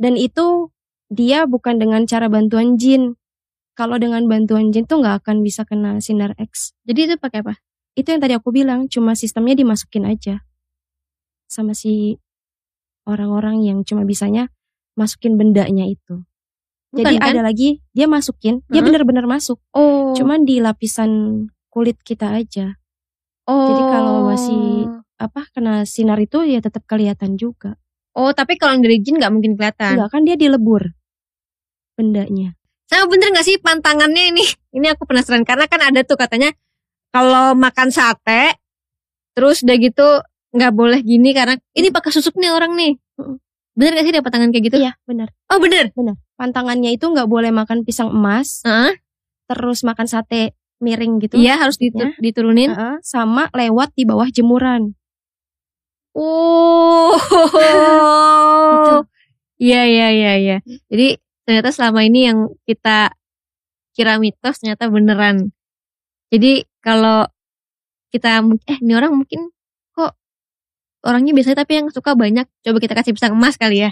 Dan 0.01 0.17
itu 0.17 0.73
dia 1.13 1.45
bukan 1.45 1.77
dengan 1.77 2.09
cara 2.09 2.33
bantuan 2.33 2.81
jin. 2.81 3.21
Kalau 3.77 4.01
dengan 4.01 4.25
bantuan 4.25 4.73
jin 4.73 4.89
tuh 4.89 5.05
nggak 5.05 5.21
akan 5.21 5.45
bisa 5.45 5.69
kena 5.69 6.01
sinar 6.01 6.33
X. 6.41 6.73
jadi 6.85 7.13
itu 7.13 7.15
pakai 7.21 7.45
apa 7.45 7.61
Itu 7.93 8.09
yang 8.09 8.25
tadi 8.25 8.33
aku 8.33 8.49
bilang, 8.51 8.89
cuma 8.89 9.13
sistemnya 9.13 9.53
dimasukin 9.53 10.09
aja. 10.09 10.41
Sama 11.45 11.77
si 11.77 12.17
orang-orang 13.05 13.61
yang 13.61 13.85
cuma 13.85 14.09
bisanya 14.09 14.49
masukin 14.97 15.37
bendanya 15.37 15.85
itu. 15.85 16.25
Jadi 16.93 17.17
Bukan 17.17 17.21
kan? 17.21 17.33
ada 17.37 17.41
lagi 17.45 17.81
dia 17.93 18.09
masukin, 18.09 18.65
dia 18.69 18.81
Heeh. 18.81 18.85
benar-benar 18.89 19.29
masuk. 19.29 19.61
oh 19.77 20.17
Cuman 20.17 20.49
di 20.49 20.61
lapisan 20.61 21.45
kulit 21.69 22.01
kita 22.01 22.33
aja. 22.33 22.81
oh 23.45 23.69
jadi 23.69 23.83
kalau 23.91 24.17
masih- 24.29 25.02
Apa 25.23 25.47
kena 25.49 25.87
sinar 25.87 26.19
itu 26.19 26.43
ya 26.43 26.59
tetap 26.59 26.83
kelihatan 26.85 27.37
juga. 27.37 27.79
oh 28.13 28.29
tapi 28.31 28.61
kalau 28.61 28.77
yang 28.77 28.85
dari 28.85 28.99
jin 28.99 29.17
nggak 29.17 29.33
mungkin 29.33 29.57
kelihatan 29.57 29.97
Enggak 29.97 30.11
kan 30.11 30.23
dia 30.23 30.37
dilebur 30.37 30.93
bendanya. 31.95 32.53
Sama 32.85 33.09
bener 33.09 33.33
gak 33.33 33.47
sih 33.47 33.57
pantangannya 33.57 34.33
ini? 34.33 34.45
Ini 34.73 34.93
aku 34.93 35.05
penasaran 35.05 35.45
karena 35.45 35.65
kan 35.65 35.81
ada 35.81 36.01
tuh 36.03 36.17
katanya 36.17 36.53
kalau 37.09 37.53
makan 37.53 37.89
sate 37.89 38.57
terus 39.33 39.65
udah 39.65 39.77
gitu 39.77 40.09
nggak 40.53 40.73
boleh 40.73 41.01
gini 41.01 41.33
karena 41.33 41.57
ini 41.73 41.89
pakai 41.89 42.11
susuk 42.11 42.37
nih 42.37 42.53
orang 42.53 42.77
nih. 42.77 42.93
Mm-mm. 43.17 43.37
Bener 43.73 43.97
gak 43.97 44.05
sih 44.05 44.13
ada 44.13 44.21
pantangan 44.21 44.53
kayak 44.53 44.65
gitu? 44.69 44.77
Iya 44.77 44.93
benar. 45.05 45.29
Oh 45.49 45.57
bener. 45.57 45.89
Benar. 45.93 46.17
Pantangannya 46.37 46.93
itu 46.93 47.05
nggak 47.07 47.25
boleh 47.25 47.49
makan 47.49 47.81
pisang 47.83 48.13
emas, 48.13 48.61
Heeh. 48.63 48.93
terus 49.47 49.81
makan 49.81 50.05
sate 50.05 50.53
miring 50.77 51.17
gitu. 51.17 51.41
Iya 51.41 51.57
harus 51.57 51.81
ditu- 51.81 52.03
Ya. 52.03 52.13
diturunin. 52.19 52.69
Heeh, 52.69 52.97
sama 53.01 53.49
lewat 53.53 53.95
di 53.95 54.05
bawah 54.05 54.29
jemuran. 54.29 54.93
Oh. 56.15 57.17
Iya 59.63 59.87
iya 59.87 60.07
iya 60.11 60.33
iya. 60.43 60.57
Jadi 60.91 61.23
ternyata 61.47 61.71
selama 61.71 62.03
ini 62.03 62.27
yang 62.27 62.51
kita 62.67 63.15
kira 63.95 64.19
mitos 64.19 64.59
ternyata 64.59 64.91
beneran. 64.91 65.55
Jadi 66.35 66.67
kalau 66.83 67.29
kita 68.11 68.43
eh 68.67 68.79
ini 68.83 68.93
orang 68.99 69.15
mungkin 69.15 69.55
kok 69.95 70.19
orangnya 71.07 71.33
biasanya 71.37 71.63
tapi 71.63 71.79
yang 71.83 71.89
suka 71.95 72.19
banyak 72.19 72.47
coba 72.67 72.79
kita 72.83 72.95
kasih 72.99 73.15
pisang 73.15 73.39
emas 73.39 73.55
kali 73.61 73.87
ya. 73.87 73.91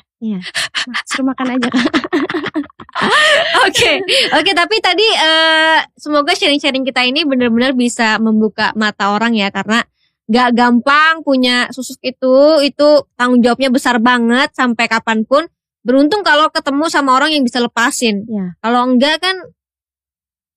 Nah, 0.91 1.03
suruh 1.07 1.27
makan 1.31 1.59
aja. 1.59 1.71
Oke, 3.67 3.93
oke. 4.37 4.51
Tapi 4.53 4.77
tadi 4.83 5.07
eh, 5.07 5.79
semoga 5.97 6.35
sharing-sharing 6.37 6.85
kita 6.85 7.03
ini 7.07 7.25
benar-benar 7.25 7.73
bisa 7.77 8.19
membuka 8.21 8.73
mata 8.77 9.15
orang 9.15 9.33
ya, 9.39 9.49
karena 9.55 9.83
gak 10.31 10.55
gampang 10.55 11.27
punya 11.27 11.67
susuk 11.75 11.99
itu. 12.07 12.63
Itu 12.63 13.11
tanggung 13.19 13.43
jawabnya 13.43 13.69
besar 13.75 13.99
banget 13.99 14.55
sampai 14.55 14.87
kapan 14.87 15.27
pun. 15.27 15.51
Beruntung 15.83 16.23
kalau 16.23 16.47
ketemu 16.55 16.87
sama 16.87 17.19
orang 17.19 17.35
yang 17.35 17.43
bisa 17.43 17.59
lepasin. 17.59 18.23
Ya. 18.31 18.55
Kalau 18.63 18.87
enggak 18.87 19.19
kan 19.19 19.37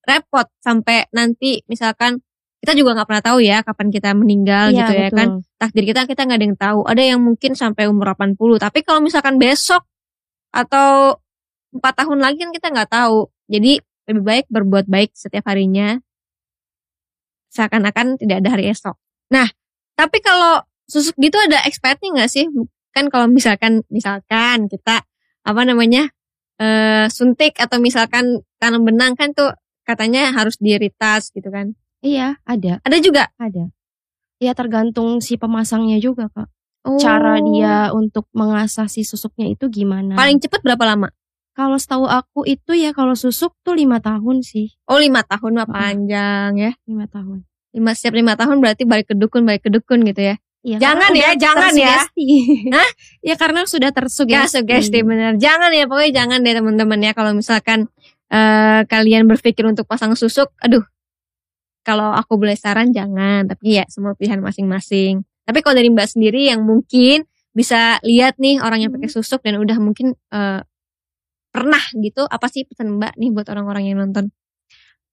repot 0.03 0.51
sampai 0.59 1.07
nanti 1.15 1.63
misalkan 1.71 2.19
kita 2.59 2.75
juga 2.75 2.95
nggak 2.95 3.07
pernah 3.07 3.23
tahu 3.23 3.39
ya 3.43 3.59
kapan 3.63 3.87
kita 3.91 4.15
meninggal 4.15 4.71
Iya, 4.71 4.77
gitu 4.83 4.93
ya 4.95 5.07
betul. 5.11 5.19
kan 5.19 5.29
takdir 5.59 5.83
kita 5.83 6.01
kita 6.07 6.21
nggak 6.27 6.39
ada 6.39 6.45
yang 6.47 6.59
tahu. 6.59 6.79
Ada 6.87 7.03
yang 7.15 7.19
mungkin 7.23 7.51
sampai 7.55 7.87
umur 7.91 8.15
80. 8.15 8.59
Tapi 8.61 8.79
kalau 8.83 8.99
misalkan 9.03 9.35
besok 9.39 9.83
atau 10.53 11.17
empat 11.73 11.93
tahun 12.03 12.19
lagi 12.21 12.37
kan 12.43 12.51
kita 12.51 12.67
nggak 12.71 12.91
tahu. 12.91 13.27
Jadi 13.47 13.79
lebih 14.11 14.23
baik 14.23 14.45
berbuat 14.51 14.85
baik 14.91 15.11
setiap 15.15 15.47
harinya. 15.47 15.99
Seakan-akan 17.51 18.19
tidak 18.19 18.43
ada 18.43 18.49
hari 18.59 18.71
esok. 18.71 18.95
Nah, 19.31 19.47
tapi 19.95 20.19
kalau 20.19 20.61
susuk 20.89 21.15
gitu 21.17 21.37
ada 21.39 21.63
expertnya 21.65 22.09
nggak 22.13 22.31
sih? 22.31 22.45
Kan 22.93 23.09
kalau 23.09 23.25
misalkan 23.29 23.81
misalkan 23.89 24.69
kita 24.69 25.01
apa 25.43 25.61
namanya 25.65 26.09
eh 26.61 27.09
suntik 27.09 27.57
atau 27.57 27.81
misalkan 27.81 28.45
tanam 28.61 28.85
benang 28.85 29.17
kan 29.17 29.33
tuh 29.33 29.51
katanya 29.83 30.31
harus 30.31 30.55
diiritas 30.61 31.33
gitu 31.33 31.49
kan. 31.51 31.75
Iya, 32.03 32.35
ada, 32.43 32.83
Ada 32.83 32.97
juga. 32.99 33.31
ada. 33.39 33.71
Ya 34.43 34.51
tergantung 34.51 35.23
si 35.23 35.39
pemasangnya 35.39 36.03
juga, 36.03 36.27
Kak. 36.27 36.51
Oh. 36.83 36.99
Cara 36.99 37.39
dia 37.39 37.95
untuk 37.95 38.27
mengasah 38.35 38.91
si 38.91 39.07
susuknya 39.07 39.47
itu 39.47 39.71
gimana. 39.71 40.19
paling 40.19 40.43
cepet 40.43 40.59
berapa 40.67 40.83
lama? 40.83 41.07
Kalau 41.55 41.79
setahu 41.79 42.09
aku 42.11 42.43
itu 42.43 42.75
ya 42.75 42.91
kalau 42.91 43.15
susuk 43.15 43.55
tuh 43.63 43.77
lima 43.77 44.03
tahun 44.03 44.43
sih. 44.43 44.75
Oh 44.91 44.99
lima 44.99 45.23
tahun 45.23 45.63
mah 45.63 45.69
panjang 45.69 46.51
ya. 46.59 46.71
Lima 46.83 47.07
tahun. 47.07 47.47
Lima 47.73 47.91
setiap 47.97 48.13
lima 48.13 48.37
tahun 48.37 48.61
berarti 48.61 48.85
balik 48.85 49.11
ke 49.11 49.15
dukun 49.17 49.43
balik 49.43 49.65
ke 49.65 49.69
dukun 49.73 50.05
gitu 50.05 50.21
ya. 50.33 50.35
Iya, 50.63 50.79
Jangan 50.79 51.11
karena 51.11 51.19
ya, 51.19 51.31
jangan 51.35 51.73
ya. 51.75 51.97
Hah? 52.79 52.89
ya 53.19 53.35
karena 53.35 53.67
sudah 53.67 53.91
tersugesti. 53.91 54.63
sugesti 54.63 55.03
bener. 55.03 55.35
Jangan 55.35 55.75
ya 55.75 55.83
pokoknya 55.91 56.23
jangan 56.23 56.39
deh 56.39 56.55
teman-teman 56.55 56.99
ya 57.03 57.11
kalau 57.11 57.35
misalkan 57.35 57.91
eh, 58.31 58.81
kalian 58.87 59.27
berpikir 59.27 59.67
untuk 59.67 59.83
pasang 59.83 60.15
susuk, 60.15 60.55
aduh. 60.63 60.87
Kalau 61.83 62.15
aku 62.15 62.39
boleh 62.39 62.55
saran 62.55 62.95
jangan, 62.95 63.43
tapi 63.43 63.75
ya 63.75 63.83
semua 63.91 64.15
pilihan 64.15 64.39
masing-masing. 64.39 65.27
Tapi 65.43 65.59
kalau 65.59 65.75
dari 65.75 65.91
Mbak 65.91 66.15
sendiri 66.15 66.47
yang 66.47 66.63
mungkin 66.63 67.27
bisa 67.51 67.99
lihat 68.07 68.39
nih 68.39 68.63
orang 68.63 68.87
yang 68.87 68.91
pakai 68.95 69.11
susuk 69.11 69.43
dan 69.43 69.59
udah 69.59 69.75
mungkin 69.83 70.15
eh, 70.15 70.63
pernah 71.51 71.83
gitu, 71.99 72.23
apa 72.23 72.47
sih 72.47 72.63
pesan 72.63 73.03
Mbak 73.03 73.19
nih 73.19 73.29
buat 73.35 73.51
orang-orang 73.51 73.91
yang 73.91 73.99
nonton? 73.99 74.31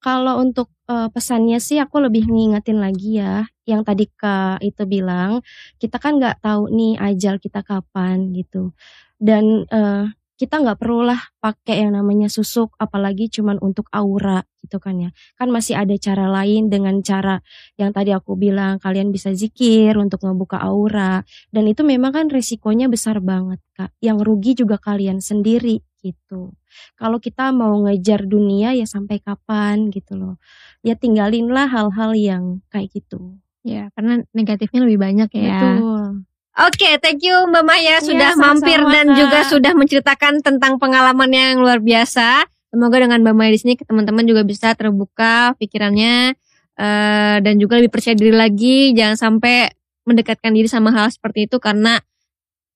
Kalau 0.01 0.41
untuk 0.41 0.73
eh, 0.89 1.09
pesannya 1.13 1.61
sih 1.61 1.77
aku 1.77 2.01
lebih 2.01 2.25
ngingetin 2.29 2.81
lagi 2.81 3.21
ya, 3.21 3.45
yang 3.69 3.85
tadi 3.85 4.09
Kak 4.09 4.65
itu 4.65 4.83
bilang, 4.89 5.45
kita 5.77 6.01
kan 6.01 6.17
nggak 6.17 6.41
tahu 6.41 6.73
nih 6.73 6.97
ajal 6.97 7.37
kita 7.37 7.61
kapan 7.61 8.33
gitu. 8.33 8.73
Dan 9.21 9.69
eh, 9.69 10.09
kita 10.41 10.57
nggak 10.57 10.81
perulah 10.81 11.21
pakai 11.45 11.85
yang 11.85 12.01
namanya 12.01 12.33
susuk, 12.33 12.73
apalagi 12.81 13.29
cuman 13.29 13.61
untuk 13.61 13.93
aura 13.93 14.41
gitu 14.65 14.81
kan 14.81 14.97
ya. 14.97 15.13
Kan 15.37 15.53
masih 15.53 15.77
ada 15.77 15.93
cara 16.01 16.33
lain 16.33 16.73
dengan 16.73 17.05
cara 17.05 17.45
yang 17.77 17.93
tadi 17.93 18.17
aku 18.17 18.41
bilang, 18.41 18.81
kalian 18.81 19.13
bisa 19.13 19.37
zikir 19.37 20.01
untuk 20.01 20.25
ngebuka 20.25 20.57
aura. 20.65 21.21
Dan 21.53 21.69
itu 21.69 21.85
memang 21.85 22.17
kan 22.17 22.27
risikonya 22.33 22.89
besar 22.89 23.21
banget 23.21 23.61
Kak. 23.77 23.93
Yang 24.01 24.19
rugi 24.25 24.53
juga 24.65 24.81
kalian 24.81 25.21
sendiri 25.21 25.85
gitu. 26.01 26.57
Kalau 26.97 27.21
kita 27.21 27.53
mau 27.53 27.77
ngejar 27.85 28.25
dunia 28.25 28.73
ya 28.77 28.85
sampai 28.89 29.21
kapan 29.21 29.89
gitu 29.93 30.17
loh. 30.17 30.35
Ya 30.81 30.97
tinggalinlah 30.97 31.69
hal-hal 31.69 32.17
yang 32.17 32.45
kayak 32.73 32.93
gitu. 32.93 33.37
Ya, 33.61 33.93
karena 33.93 34.25
negatifnya 34.33 34.89
lebih 34.89 34.99
banyak 34.99 35.29
ya. 35.37 35.61
Betul. 35.61 36.25
Oke, 36.61 36.91
thank 37.01 37.23
you 37.23 37.37
Mbak 37.49 37.65
Maya 37.65 37.97
sudah 38.03 38.35
sama-sama, 38.35 38.59
mampir 38.59 38.81
dan 38.91 39.07
Kak. 39.07 39.17
juga 39.17 39.39
sudah 39.47 39.73
menceritakan 39.73 40.35
tentang 40.43 40.77
pengalaman 40.77 41.31
yang 41.31 41.63
luar 41.63 41.79
biasa. 41.79 42.45
Semoga 42.69 43.01
dengan 43.01 43.23
Mbak 43.23 43.35
Maya 43.37 43.51
di 43.55 43.61
sini 43.61 43.75
teman-teman 43.79 44.27
juga 44.27 44.43
bisa 44.43 44.75
terbuka 44.75 45.55
pikirannya 45.57 46.35
eh, 46.75 47.37
dan 47.41 47.55
juga 47.57 47.79
lebih 47.79 47.95
percaya 47.95 48.19
diri 48.19 48.35
lagi. 48.35 48.93
Jangan 48.93 49.17
sampai 49.17 49.71
mendekatkan 50.05 50.53
diri 50.53 50.67
sama 50.67 50.91
hal 50.91 51.09
seperti 51.13 51.47
itu 51.47 51.57
karena 51.63 52.03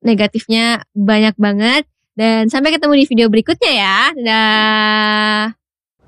negatifnya 0.04 0.86
banyak 0.94 1.34
banget. 1.34 1.84
Dan 2.14 2.46
sampai 2.46 2.70
ketemu 2.70 2.94
di 3.02 3.06
video 3.10 3.26
berikutnya 3.26 3.72
ya. 3.74 3.98
Dadah. 4.14 5.42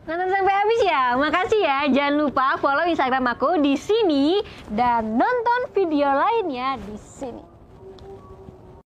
Nonton 0.06 0.28
sampai 0.30 0.54
habis 0.54 0.80
ya. 0.86 1.02
Makasih 1.18 1.60
ya. 1.66 1.78
Jangan 1.90 2.14
lupa 2.14 2.54
follow 2.62 2.86
Instagram 2.86 3.26
aku 3.34 3.58
di 3.58 3.74
sini 3.74 4.38
dan 4.70 5.18
nonton 5.18 5.60
video 5.74 6.06
lainnya 6.14 6.78
di 6.78 6.94
sini. 6.94 7.55